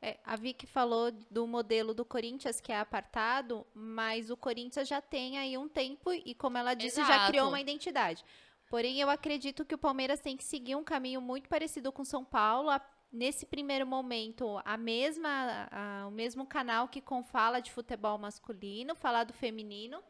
[0.00, 5.00] É, a Vicky falou do modelo do Corinthians, que é apartado, mas o Corinthians já
[5.00, 7.28] tem aí um tempo e, como ela disse, já Exato.
[7.28, 8.22] criou uma identidade.
[8.68, 12.06] Porém, eu acredito que o Palmeiras tem que seguir um caminho muito parecido com o
[12.06, 12.68] São Paulo.
[13.12, 18.94] Nesse primeiro momento, a mesma, a- o mesmo canal que com fala de futebol masculino,
[18.94, 20.02] falar do feminino,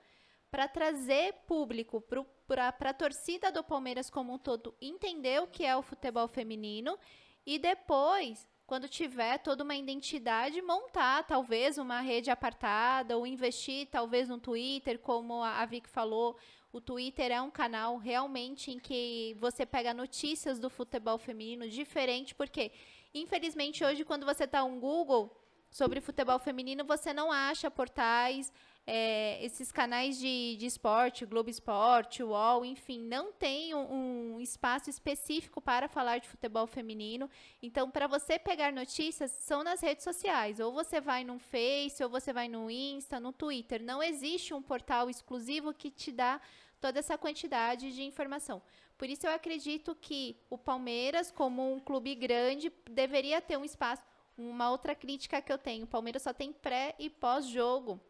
[0.50, 2.02] para trazer público
[2.46, 6.98] para a torcida do Palmeiras como um todo entender o que é o futebol feminino
[7.44, 14.28] e depois, quando tiver toda uma identidade, montar talvez uma rede apartada ou investir talvez
[14.28, 16.36] no Twitter, como a a Vic falou.
[16.76, 22.34] O Twitter é um canal realmente em que você pega notícias do futebol feminino diferente,
[22.34, 22.70] porque
[23.14, 25.34] infelizmente hoje quando você tá um Google
[25.70, 28.52] sobre futebol feminino, você não acha portais,
[28.86, 34.88] é, esses canais de, de esporte, Globo Esporte, UOL, enfim, não tem um, um espaço
[34.88, 37.28] específico para falar de futebol feminino.
[37.60, 40.60] Então, para você pegar notícias, são nas redes sociais.
[40.60, 43.82] Ou você vai no Face, ou você vai no Insta, no Twitter.
[43.82, 46.40] Não existe um portal exclusivo que te dá
[46.80, 48.62] toda essa quantidade de informação.
[48.96, 54.04] Por isso, eu acredito que o Palmeiras, como um clube grande, deveria ter um espaço.
[54.36, 58.00] Uma outra crítica que eu tenho: o Palmeiras só tem pré e pós-jogo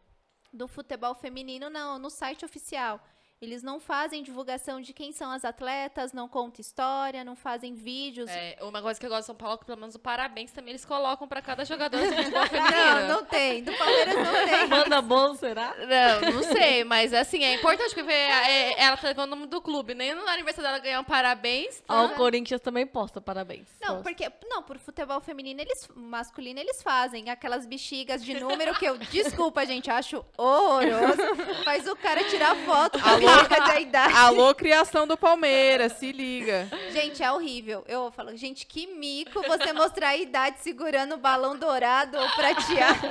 [0.53, 3.01] do futebol feminino não, no site oficial.
[3.41, 8.31] Eles não fazem divulgação de quem são as atletas, não conta história, não fazem vídeos.
[8.31, 10.51] É, uma coisa que eu gosto de São Paulo é que pelo menos o parabéns
[10.53, 12.77] também eles colocam pra cada jogador de futebol feminino.
[12.77, 13.63] Não, não tem.
[13.63, 14.67] Do Palmeiras não tem.
[14.69, 15.75] Manda bom, será?
[15.77, 19.61] Não, não sei, mas assim, é importante porque é, ela tá levando o nome do
[19.61, 19.95] clube.
[19.95, 21.83] Nem no aniversário dela ganhar um parabéns.
[21.87, 22.15] Ó, tá?
[22.15, 23.69] o Corinthians também posta, parabéns.
[23.83, 28.87] Não, porque não, por futebol feminino eles masculino eles fazem aquelas bexigas de número que
[28.87, 31.63] eu, desculpa, gente, acho horroroso.
[31.65, 34.15] Faz o cara tirar foto com a Alô, idade.
[34.15, 36.69] Alô, criação do Palmeiras, se liga.
[36.93, 37.85] Gente, é horrível.
[37.89, 43.07] Eu falo, gente, que mico você mostrar a idade segurando o balão dourado ou prateado.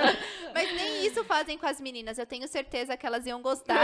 [0.53, 2.18] Mas nem isso fazem com as meninas.
[2.18, 3.78] Eu tenho certeza que elas iam gostar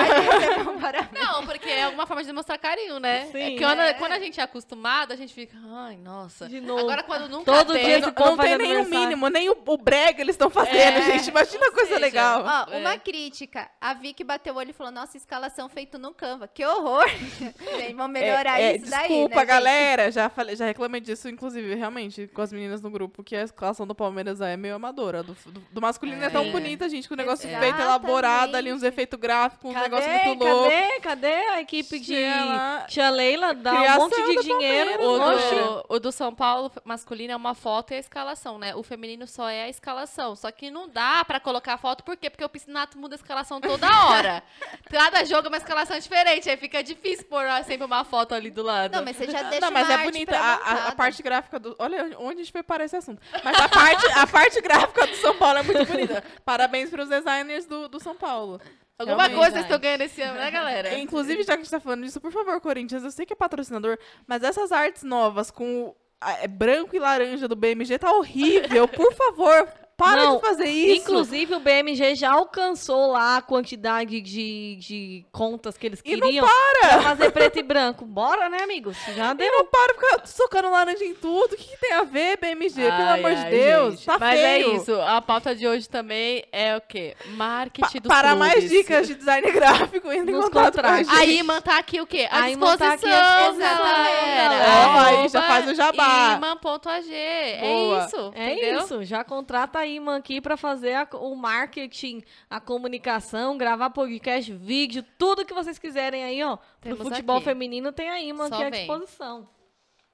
[0.62, 1.14] um.
[1.14, 3.26] Não, porque é uma forma de demonstrar carinho, né?
[3.32, 3.38] Sim.
[3.42, 3.94] é que quando, É.
[3.94, 6.48] quando a gente é acostumado, a gente fica, ai, nossa.
[6.48, 6.82] De novo.
[6.82, 9.58] Agora quando nunca Todo tem, dia esse Não, não tem nem o mínimo, nem o,
[9.66, 11.30] o brega eles estão fazendo, É, gente.
[11.30, 12.44] Imagina ou a coisa seja, legal.
[12.46, 12.78] Ó, É.
[12.78, 13.70] uma crítica.
[13.80, 16.48] A Vicky bateu o olho e falou: Nossa, escalação feito no Canva.
[16.48, 17.04] Que horror!
[17.10, 19.08] Gente, vamos melhorar É, é, isso daí.
[19.08, 19.48] desculpa, né, gente?
[19.48, 20.12] galera.
[20.12, 23.88] Já, falei, já reclamei disso, inclusive, realmente, com as meninas no grupo, que a escalação
[23.88, 25.24] do Palmeiras é meio amadora.
[25.24, 26.52] Do, do, do masculino é, tão É.
[26.52, 27.74] bonita, gente, com o negócio Exatamente.
[27.74, 30.70] feito elaborado ali, uns efeitos gráficos, um negócio muito louco.
[30.70, 31.00] Cadê?
[31.02, 32.86] Cadê a equipe de lá.
[32.88, 33.56] Tia Leila?
[33.56, 35.00] Dá um monte de dinheiro.
[35.00, 38.76] Palmeiras, O do, o do São Paulo masculino é uma foto e a escalação, né?
[38.76, 40.36] O feminino só é a escalação.
[40.36, 42.30] Só que não dá pra colocar a foto, por quê?
[42.30, 44.44] Porque o piscinato muda a escalação toda hora.
[44.88, 48.62] Cada jogo é uma escalação diferente, aí fica difícil pôr sempre uma foto ali do
[48.64, 48.96] lado.
[48.96, 50.38] Não, mas você já deixa Não, mas uma é bonita.
[50.38, 51.76] A, a- parte gráfica do.
[51.80, 53.22] Olha onde a gente foi parar esse assunto.
[53.44, 56.24] Mas a parte, a parte gráfica do São Paulo é muito bonita.
[56.46, 58.60] Parabéns pros designers do, do São Paulo.
[59.00, 59.38] Alguma Realmente.
[59.40, 61.00] coisa vocês estão ganhando esse ano, né, galera?
[61.00, 63.36] Inclusive, já que a gente tá falando disso, por favor, Corinthians, eu sei que é
[63.36, 63.98] patrocinador,
[64.28, 65.96] mas essas artes novas com
[66.40, 68.88] é branco e laranja do BMG tá horrível.
[68.88, 69.68] Por favor,
[70.02, 71.02] para Não, de fazer isso.
[71.04, 76.28] Inclusive, o BMG já alcançou lá a quantidade de, de contas que eles E não
[76.28, 76.48] queriam
[76.82, 78.04] pra fazer preto e branco.
[78.06, 78.98] Bora, né, amigos?
[79.16, 79.52] Já E deu.
[79.52, 81.54] não para de ficar socando laranja em tudo.
[81.54, 82.82] O que, que tem a ver, BMG?
[82.82, 83.94] Pelo Ai, amor de Deus.
[83.96, 84.06] gente.
[84.06, 84.72] Tá Mas feio.
[84.72, 85.02] é isso.
[85.02, 87.16] A pauta de hoje também é o quê?
[87.36, 88.70] Marketing Pa dos para mais clubes.
[88.72, 91.08] dicas de design gráfico, entre em Nos contato com a contratos.
[91.10, 91.20] gente.
[91.20, 92.28] A Iman tá aqui o quê?
[92.32, 94.66] A Iman tá disposição, aqui à disposição, galera.
[94.96, 96.34] Ó, aí já faz o jabá.
[96.38, 97.14] Iman.ag.
[97.14, 98.32] É isso.
[98.36, 98.80] É entendeu?
[98.84, 104.52] isso, já contrata a Iman aqui pra fazer a- o marketing, a comunicação, gravar podcast,
[104.54, 106.58] vídeo, tudo que vocês quiserem aí, ó.
[106.58, 106.66] Pro
[106.96, 107.46] Temos futebol aqui.
[107.46, 108.80] feminino tem a Só aqui à vem.
[108.88, 109.48] disposição.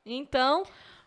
[0.05, 0.63] Então,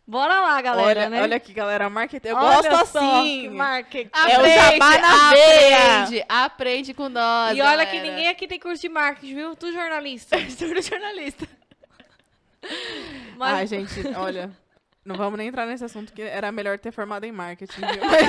[0.07, 1.23] bora lá, galera, olha, né?
[1.23, 1.89] olha aqui, galera.
[1.89, 2.29] Marketing.
[2.29, 3.49] Eu Olha gosto assim.
[3.49, 4.11] marketing.
[4.15, 5.77] É o jabá na veia.
[6.03, 7.57] aprende, aprende com nós.
[7.57, 7.91] E olha galera.
[7.91, 9.57] que ninguém aqui tem curso de marketing, viu?
[9.57, 10.37] Tu jornalista.
[10.59, 11.49] Tudo jornalista.
[13.37, 14.51] Mas Ai, gente, olha.
[15.05, 18.03] Não vamos nem entrar nesse assunto, que era melhor ter formado em marketing, viu?
[18.05, 18.29] Mas,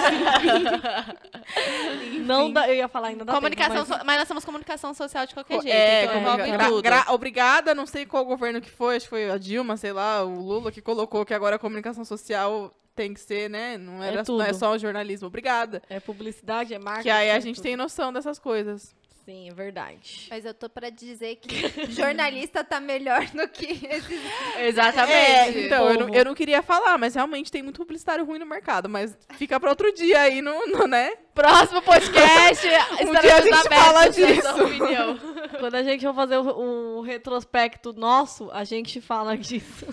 [2.25, 4.93] não dá, eu ia falar ainda dá Comunicação, tempo, mas- so- mas nós temos comunicação
[4.93, 5.75] social de qualquer jeito.
[5.75, 9.37] é, então envolve gra- obrigada, não sei qual governo que foi, acho que foi a
[9.37, 13.49] Dilma, sei lá, o Lula que colocou que agora a comunicação social tem que ser,
[13.49, 13.77] né?
[13.77, 15.27] Não, era, não é só o jornalismo.
[15.27, 15.81] Obrigada.
[15.89, 17.03] É publicidade, é marketing.
[17.03, 18.93] Que aí a é gente tem noção dessas coisas.
[19.23, 20.27] Sim, é verdade.
[20.29, 21.47] Mas eu tô pra dizer que
[21.93, 24.21] jornalista tá melhor do que esses.
[24.59, 25.13] Exatamente.
[25.13, 28.45] É, então, eu não, eu não queria falar, mas realmente tem muito publicitário ruim no
[28.45, 28.89] mercado.
[28.89, 31.13] Mas fica pra outro dia aí, no, no, né?
[31.35, 32.67] Próximo podcast.
[33.01, 34.63] Um dia a gente fala disso.
[34.63, 35.19] Opinião.
[35.59, 39.85] Quando a gente for fazer o, o retrospecto nosso, a gente fala disso.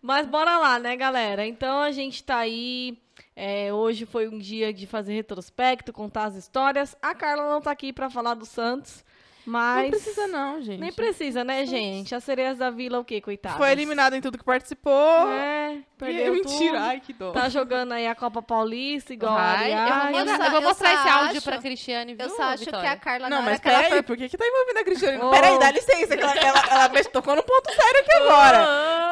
[0.00, 1.46] Mas bora lá, né, galera?
[1.46, 2.98] Então a gente tá aí.
[3.36, 6.96] É, hoje foi um dia de fazer retrospecto, contar as histórias.
[7.02, 9.03] A Carla não tá aqui pra falar do Santos,
[9.46, 9.82] mas.
[9.84, 10.80] Não precisa não, gente.
[10.80, 12.14] Nem precisa, né, gente?
[12.14, 13.58] As sereias da vila, o quê, coitadas?
[13.58, 15.28] Foi eliminado em tudo que participou.
[15.32, 16.84] É, E- perdeu mentira, tudo.
[16.88, 17.32] ai que dó.
[17.32, 20.68] Tá jogando aí a Copa Paulista, igual Vai, a eu vou, só- eu vou eu
[20.68, 22.90] mostrar esse áudio acho- pra Cristiane, viu, Eu só acho que Vitória?
[22.92, 25.18] a Carla, Não, hora mas que peraí, for por que, que tá envolvendo a Cristiane?
[25.22, 25.30] Oh.
[25.30, 28.58] Peraí, dá licença, que ela, ela, ela tocou num ponto sério aqui agora.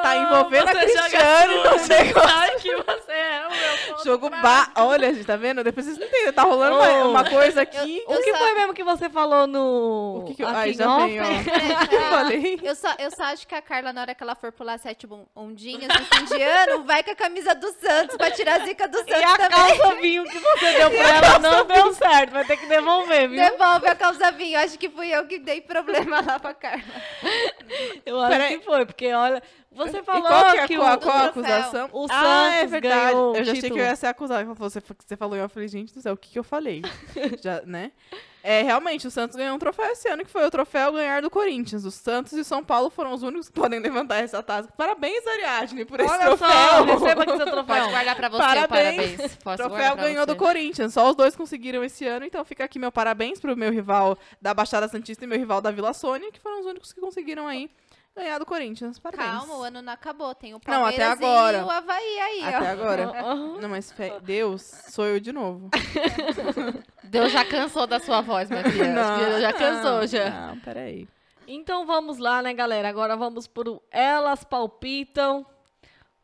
[0.03, 1.87] Tá envolvendo a Você Cristiane no negócio.
[1.87, 4.69] sabe que você é o meu ponto Jogo ba...
[4.77, 5.63] Olha, gente, tá vendo?
[5.63, 6.33] Depois vocês não entendem.
[6.33, 7.11] Tá rolando uma, Oh.
[7.11, 8.03] uma coisa aqui.
[8.07, 10.22] O que foi mesmo que você falou no.
[10.23, 10.49] O que que eu...
[10.49, 11.19] Ai, já off?
[11.19, 12.61] É, falei?
[12.63, 15.07] Eu só, eu só acho que a Carla, na hora que ela for pular sete
[15.07, 18.65] bun- ondinhas no fim de ano, vai com a camisa do Santos pra tirar a
[18.65, 19.51] zica do Santos E a também.
[19.79, 22.31] calça vinho que você deu pra ela não deu certo.
[22.33, 23.39] Vai ter que devolver, viu?
[23.51, 24.59] Devolve a calça vinho.
[24.59, 26.83] Acho que fui eu que dei problema lá pra Carla.
[28.05, 28.59] Eu acho Peraí.
[28.59, 29.43] que foi, porque olha.
[29.75, 31.01] Você E falou qual que é a, que qual, o.
[31.01, 31.89] qual a acusação?
[31.93, 33.13] o ah, é Santos verdade.
[33.13, 34.55] ganhou Eu já achei que eu ia ser acusado.
[34.55, 36.83] Você, você falou e eu falei, gente do céu, o que, que eu falei?
[37.43, 37.91] já, né?
[38.43, 41.31] É, realmente, o Santos ganhou um troféu esse ano, que foi o troféu ganhar do
[41.31, 41.85] Corinthians.
[41.85, 44.69] O Santos e o São Paulo foram os únicos que podem levantar essa taça.
[44.77, 46.49] Parabéns, Ariadne, por esse Olha troféu.
[46.49, 47.65] só, receba aqui seu troféu.
[47.65, 48.97] Pode guardar pra você, Parabéns.
[48.97, 49.37] parabéns.
[49.37, 50.27] Posso troféu ganhou você.
[50.27, 50.93] do Corinthians.
[50.93, 52.25] Só os dois conseguiram esse ano.
[52.27, 55.71] Então fica aqui meu parabéns pro meu rival da Baixada Santista e meu rival da
[55.71, 57.71] Vila Sônia, que foram os únicos que conseguiram aí
[58.15, 58.99] ganhar do Corinthians.
[58.99, 59.31] Parabéns.
[59.31, 60.35] Calma, o ano não acabou.
[60.35, 61.59] Tem o Não, até Palmeiras agora.
[61.59, 62.73] e o Havaí aí, Até ó.
[62.73, 63.13] agora.
[63.61, 65.71] Não, mas Deus, sou eu de novo.
[67.05, 68.95] Deus já cansou da sua voz, minha filha.
[69.19, 70.31] Que Deus já cansou, não, já.
[70.31, 71.09] Não, peraí.
[71.47, 72.89] Então vamos lá, né, galera?
[72.89, 75.45] Agora vamos pro Elas Palpitam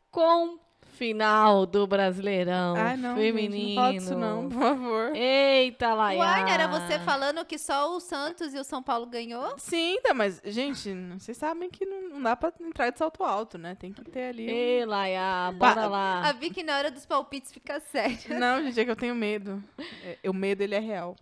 [0.09, 0.57] com
[0.99, 3.55] Final do Brasileirão Ai, não, Feminino.
[3.55, 5.15] gente, não disso não, por favor.
[5.15, 6.19] Eita, Laia.
[6.19, 9.57] Não era você falando que só o Santos e o São Paulo ganhou?
[9.57, 13.57] Sim, tá, mas, gente, vocês sabem que não, não dá pra entrar de salto alto,
[13.57, 13.75] né?
[13.75, 14.45] Tem que ter ali...
[14.45, 16.31] um- Ei, Laia, bora Pa- A lá.
[16.33, 18.37] Vicky na hora dos palpites fica séria.
[18.37, 19.63] Não, gente, é que eu tenho medo.
[20.03, 21.15] É, o medo, ele é real.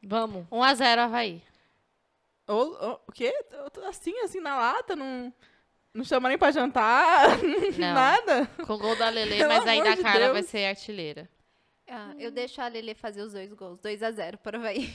[0.00, 0.46] Vamos.
[0.48, 1.42] 1x0 Havaí.
[2.46, 3.32] Ou, ou- o quê?
[3.52, 5.32] Eu tô assim, assim, na lata, não,
[5.94, 7.38] não chama nem pra jantar,
[7.78, 7.94] Não.
[7.94, 8.46] nada.
[8.66, 10.32] Com o gol da Lele, Pelo mas aí da de Carla Deus.
[10.32, 11.28] vai ser artilheira.
[11.88, 13.78] Ah, eu deixo a Lele fazer os dois gols.
[13.80, 14.92] 2 a 0 para o Havaí.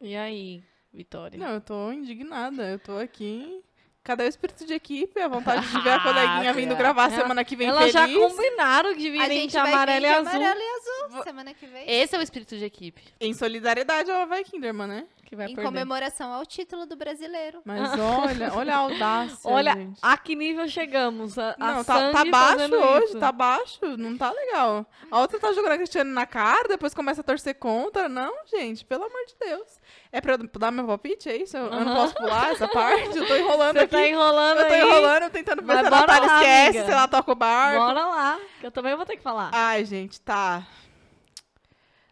[0.00, 1.38] E aí, Vitória?
[1.38, 2.68] Não, eu tô indignada.
[2.70, 3.62] Eu tô aqui.
[4.02, 5.20] Cadê o espírito de equipe?
[5.20, 8.94] A vontade de ver a coleguinha vindo gravar Ela- semana que vem Elas já combinaram
[8.94, 10.28] de A virem gente de vai amarelo vir e azul.
[10.42, 11.84] amarelo e azul semana que vem.
[11.88, 13.02] Esse é o espírito de equipe.
[13.20, 15.06] Em solidariedade ao Vai Kinderman, né?
[15.30, 15.64] Que vai Em perder.
[15.64, 17.62] comemoração ao título do brasileiro.
[17.64, 19.96] Mas olha, olha a audácia, Olha, gente.
[20.02, 21.38] a que nível chegamos?
[21.38, 23.18] A, a Não, tá, tá Sandy baixo hoje, isso.
[23.20, 24.84] tá baixo, não tá legal.
[25.08, 28.08] A outra tá jogando a Cristiane na cara, depois começa a torcer contra.
[28.08, 29.78] Não, gente, pelo amor de Deus.
[30.10, 31.56] É pra eu dar meu palpite, é isso?
[31.56, 33.16] Eu, eu não posso pular essa parte?
[33.16, 33.92] Eu tô enrolando Você aqui.
[33.94, 34.80] tá enrolando eu tô aí.
[34.80, 36.84] enrolando, tentando ver Mas se a Natália lá, esquece, amiga.
[36.86, 37.78] se ela toca o barco.
[37.78, 39.50] Bora lá, que eu também vou ter que falar.
[39.54, 40.66] Ai, gente, tá.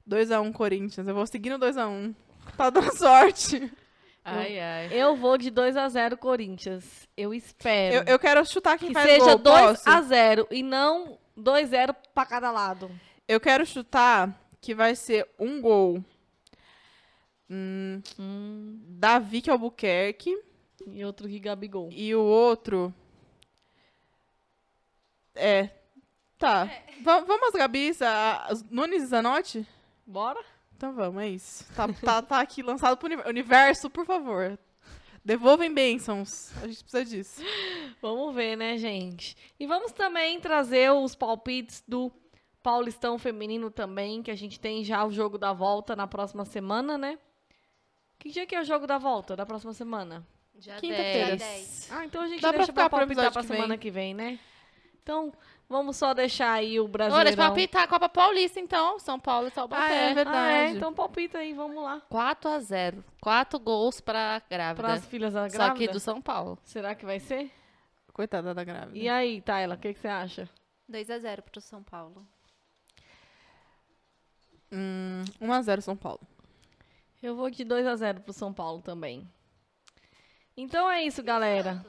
[0.08, 1.08] 2x1 Corinthians.
[1.08, 2.14] Eu vou seguir no 2x1.
[2.58, 3.72] Tá dando sorte.
[4.24, 4.88] Ai, ai.
[4.92, 7.08] Eu vou de 2 a 0 Corinthians.
[7.16, 9.88] Eu espero Eu, eu quero chutar quem que faz seja gol, 2 posso?
[9.88, 12.90] a 0 e não 2 a 0 pra cada lado.
[13.26, 16.04] Eu quero chutar que vai ser um gol
[17.48, 20.36] hum, Hum, da Vicky Albuquerque
[20.88, 21.88] e outro que Gabigol.
[21.92, 22.92] e o outro...
[25.34, 25.70] É.
[26.36, 26.68] Tá.
[27.02, 27.92] Va- vamos, Gabi.
[28.00, 29.66] a- Nunes e Zanotti?
[30.04, 30.40] Bora?
[30.78, 31.64] Então vamos, é isso.
[31.74, 33.28] Tá, tá, tá aqui lançado pro universo.
[33.28, 34.56] Universo, por favor.
[35.24, 36.52] Devolvem bênçãos.
[36.62, 37.42] A gente precisa disso.
[38.00, 39.36] Vamos ver, né, gente?
[39.58, 42.12] E vamos também trazer os palpites do
[42.62, 46.96] Paulistão Feminino também, que a gente tem já o jogo da volta na próxima semana,
[46.96, 47.18] né?
[48.16, 50.24] Que dia que é o jogo da volta da próxima semana?
[50.54, 51.36] Dia Quinta-feira.
[51.36, 51.88] 10.
[51.90, 53.56] Ah, então a gente Dá pra deixa pra, pro palpitar pra que vem.
[53.56, 54.38] semana que vem, né?
[55.08, 55.32] Então,
[55.66, 57.30] vamos só deixar aí o Brasileirão.
[57.32, 58.98] eu palpitar a Copa Paulista, então.
[58.98, 59.82] São Paulo e Taubaté.
[59.82, 60.36] Ah, é verdade.
[60.36, 60.70] Ah, é?
[60.72, 62.02] Então palpita aí, vamos lá.
[62.10, 64.82] 4 a 0 4 gols pra grávida.
[64.86, 65.78] Para as filhas da Só grávida.
[65.78, 66.58] que do São Paulo.
[66.62, 67.50] Será que vai ser?
[68.12, 68.98] Coitada da grávida.
[68.98, 70.46] E aí, Tayla, o que, que você acha?
[70.86, 72.26] 2 a 0 pro São Paulo.
[74.70, 76.20] Hum, 1x0 São Paulo.
[77.22, 79.26] Eu vou de 2 a 0 pro São Paulo também.
[80.54, 81.82] Então é isso, galera.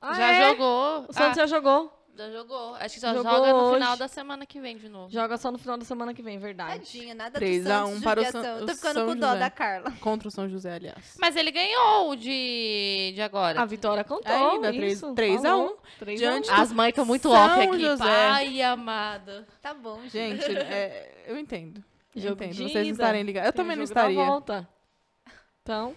[0.00, 0.48] Ah, já é?
[0.50, 1.06] jogou.
[1.08, 1.93] O Santos Ah, já jogou.
[2.16, 2.74] Já jogou.
[2.76, 3.74] Acho que só Jogou joga no hoje.
[3.74, 5.10] final da semana que vem de novo.
[5.12, 6.78] Joga só no final da semana que vem, verdade.
[6.86, 8.42] Tadinha, nada 3 do a Santos 1 para o judiação.
[8.42, 9.38] San- Eu Tô o ficando São com dó José.
[9.40, 9.90] da Carla.
[10.00, 11.16] Contra o São José, aliás.
[11.20, 13.60] Mas ele ganhou o de, de agora.
[13.60, 14.32] A vitória contou.
[14.52, 15.70] Ainda, três- isso, três a falou.
[15.72, 15.98] um.
[15.98, 16.60] Três Diante a um.
[16.60, 17.78] As mães estão muito São off aqui.
[17.80, 18.04] José.
[18.04, 19.46] Pai amada.
[19.60, 20.42] Tá bom, gente.
[20.42, 21.82] Gente, é, eu entendo.
[22.14, 22.52] Eu Jogo entendo.
[22.52, 22.92] de Vocês ida.
[22.92, 23.46] estarem ligados.
[23.48, 24.24] Eu Tem também não jogo da estaria.
[24.24, 24.68] volta.
[25.62, 25.96] Então,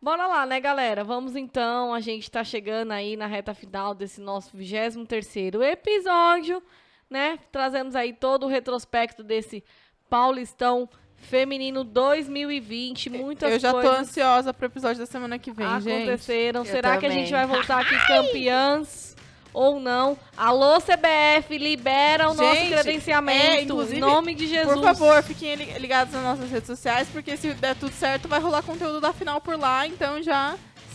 [0.00, 1.04] bora lá, né, galera?
[1.04, 1.92] Vamos então.
[1.92, 6.62] A gente tá chegando aí na reta final desse nosso 23º episódio,
[7.08, 7.38] né?
[7.50, 9.62] Trazemos aí todo o retrospecto desse
[10.08, 13.10] Paulistão Feminino 2020.
[13.10, 16.02] Muitas eu já tô coisas ansiosa pro episódio da semana que vem, gente.
[16.02, 16.64] aconteceram.
[16.64, 17.24] Será que a também.
[17.24, 19.16] gente vai voltar aqui campeãs?
[19.52, 20.16] Ou não?
[20.36, 23.82] Alô, CBF, libera o nosso Gente, credenciamento.
[23.82, 24.74] é, em nome de Jesus.
[24.74, 28.40] Por favor, fiquem li- ligados nas nossas redes sociais, porque se der tudo certo, vai
[28.40, 29.86] rolar conteúdo da final por lá.
[29.86, 30.54] Então já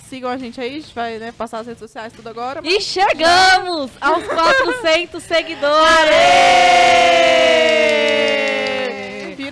[0.10, 0.70] sigam a gente aí.
[0.78, 2.62] A gente vai né, passar as redes sociais tudo agora.
[2.64, 6.14] E chegamos aos 400 seguidores!
[6.14, 8.03] Aê!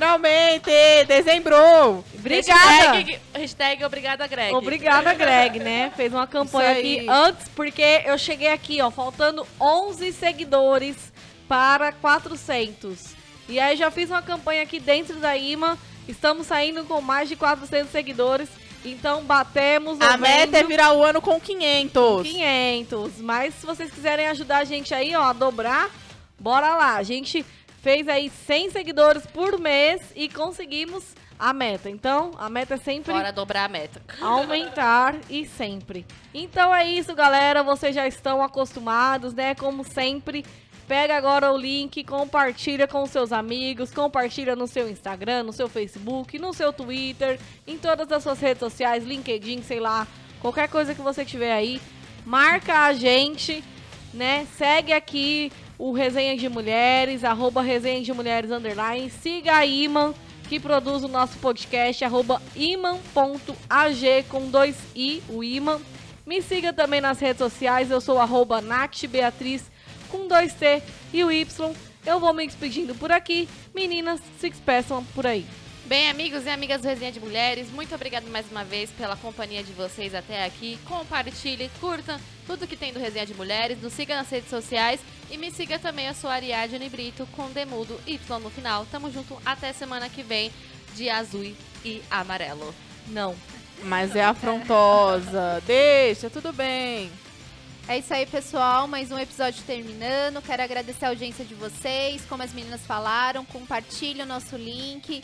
[0.01, 1.05] Finalmente!
[1.05, 2.03] Dezembro!
[2.15, 2.59] Obrigada!
[2.59, 4.55] Hashtag, hashtag obrigada, Greg.
[4.55, 5.93] Obrigada, Greg, né?
[5.95, 11.13] Fez uma campanha aqui antes, porque eu cheguei aqui, ó, faltando 11 seguidores
[11.47, 13.13] para 400.
[13.47, 15.77] E aí já fiz uma campanha aqui dentro da IMA.
[16.07, 18.49] Estamos saindo com mais de 400 seguidores.
[18.83, 22.27] Então batemos A meta é virar o ano com 500.
[22.27, 23.17] 500.
[23.19, 25.91] Mas se vocês quiserem ajudar a gente aí, ó, a dobrar,
[26.39, 26.95] bora lá.
[26.95, 27.45] A gente
[27.81, 31.89] fez aí 100 seguidores por mês e conseguimos a meta.
[31.89, 33.99] Então, a meta é sempre Bora dobrar a meta.
[34.21, 36.05] aumentar e sempre.
[36.33, 37.63] Então é isso, galera.
[37.63, 39.55] Vocês já estão acostumados, né?
[39.55, 40.45] Como sempre.
[40.87, 46.37] Pega agora o link, compartilha com seus amigos, compartilha no seu Instagram, no seu Facebook,
[46.37, 50.05] no seu Twitter, em todas as suas redes sociais, LinkedIn, sei lá,
[50.41, 51.81] qualquer coisa que você tiver aí.
[52.25, 53.63] Marca a gente,
[54.13, 54.45] né?
[54.57, 55.49] Segue aqui
[55.81, 59.09] o Resenha de Mulheres, arroba Resenha de Mulheres Underline.
[59.09, 60.13] Siga a Iman,
[60.47, 65.81] que produz o nosso podcast, arroba iman.ag com dois i, o Iman.
[66.23, 69.71] Me siga também nas redes sociais, eu sou arroba Nath Beatriz
[70.09, 71.73] com dois T e o Y.
[72.05, 73.49] Eu vou me despedindo por aqui.
[73.73, 75.47] Meninas, se despeçam por aí.
[75.91, 79.61] Bem, amigos e amigas do Resenha de Mulheres, muito obrigado mais uma vez pela companhia
[79.61, 80.79] de vocês até aqui.
[80.85, 82.17] Compartilhe, curta
[82.47, 85.77] tudo que tem do Resenha de Mulheres, nos siga nas redes sociais e me siga
[85.77, 88.85] também, eu sou a Ariadne Brito com Demudo Y no final.
[88.89, 90.49] Tamo junto até semana que vem
[90.95, 92.73] de azul e amarelo.
[93.07, 93.35] Não.
[93.83, 95.61] Mas é afrontosa.
[95.67, 97.11] Deixa, tudo bem.
[97.85, 98.87] É isso aí, pessoal.
[98.87, 100.41] Mais um episódio terminando.
[100.41, 102.23] Quero agradecer a audiência de vocês.
[102.29, 105.21] Como as meninas falaram, compartilhe o nosso link.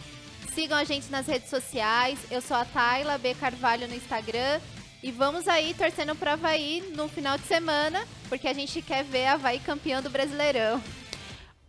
[0.57, 2.17] Sigam a gente nas redes sociais.
[2.31, 4.59] Eu sou a Tayla B Carvalho no Instagram.
[5.03, 9.27] E vamos aí torcendo pro Havaí no final de semana, porque a gente quer ver
[9.27, 10.81] a Havaí campeão do Brasileirão.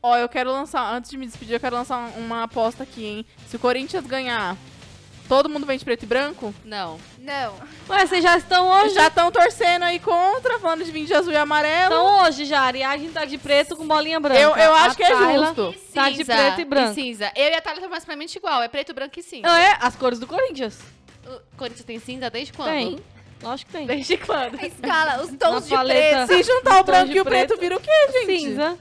[0.03, 3.27] Ó, eu quero lançar, antes de me despedir, eu quero lançar uma aposta aqui, hein?
[3.47, 4.57] Se o Corinthians ganhar,
[5.29, 6.55] todo mundo vem de preto e branco?
[6.65, 6.99] Não.
[7.19, 7.55] Não.
[7.89, 8.95] Ué, vocês já estão hoje?
[8.95, 11.95] Já estão torcendo aí contra, falando de vir de azul e amarelo.
[11.95, 12.61] Estão hoje já.
[12.61, 14.41] A Ariadne tá de preto com bolinha branca.
[14.41, 15.75] eu, eu acho A que é justo.
[15.95, 16.95] Tá de preto e branco.
[16.95, 17.31] cinza.
[17.37, 19.47] Eu e a Thalia estamos basicamente igual, é preto, branco e cinza.
[19.47, 19.77] Não é?
[19.81, 20.79] As cores do Corinthians.
[21.27, 22.71] O Corinthians tem cinza desde quando?
[22.71, 22.99] Tem.
[23.43, 23.87] Lógico que tem.
[23.87, 24.59] Desde quando?
[24.61, 26.27] A escala, os Na tons de paleta.
[26.27, 26.45] preto.
[26.45, 27.61] Se juntar o branco e o preto, preto.
[27.61, 28.41] vira o quê, gente?
[28.41, 28.77] Cinza.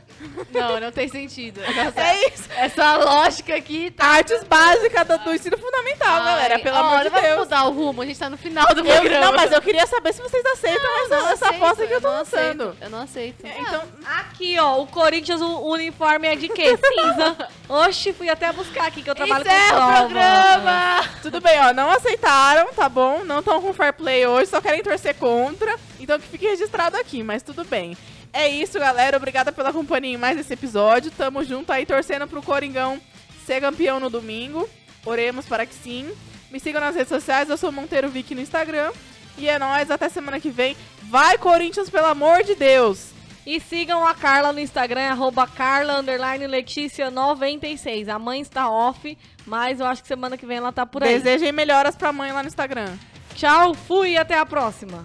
[0.52, 1.62] Não, não tem sentido.
[1.62, 2.50] É isso.
[2.56, 4.06] Essa lógica aqui tá.
[4.06, 6.56] Artes básicas do, do ensino fundamental, galera.
[6.56, 7.40] Ai, Pelo ó, amor de não Deus.
[7.40, 9.26] mudar o rumo, a gente tá no final do Eu- programa.
[9.26, 12.02] não, mas eu queria saber se vocês aceitam essa, não essa aceito, aposta que eu
[12.02, 12.64] tô não lançando.
[12.64, 13.46] aceito, Eu não aceito.
[13.46, 16.78] É, Então, Aqui, ó, o Corinthians, o uniforme é de quê?
[16.78, 17.50] Cinza.
[17.70, 20.00] Oxi, fui até buscar aqui, que eu trabalho Encerra com o prova.
[20.02, 21.04] programa!
[21.22, 21.74] tudo bem, ó.
[21.74, 23.24] Não aceitaram, tá bom?
[23.24, 25.76] Não estão com fair play hoje, só querem torcer contra.
[26.00, 27.98] Então que fique registrado aqui, mas tudo bem.
[28.34, 29.18] É isso, galera.
[29.18, 31.12] Obrigada pela companhia em mais esse episódio.
[31.12, 33.00] Tamo junto aí, torcendo pro Coringão
[33.46, 34.70] ser campeão no domingo.
[35.06, 36.12] Oremos para que sim.
[36.52, 38.92] Me sigam nas redes sociais, eu sou Monteiro Vicky no Instagram.
[39.38, 40.76] E é nóis, até semana que vem.
[41.04, 43.12] Vai, Corinthians, pelo amor de Deus!
[43.46, 46.04] E sigam a Carla no Instagram, arroba Carla,
[46.50, 48.10] Letícia 96.
[48.10, 51.18] A mãe está off, mas eu acho que semana que vem ela tá por aí.
[51.18, 52.98] Desejem melhoras pra mãe lá no Instagram.
[53.36, 55.02] Tchau, fui e até a próxima.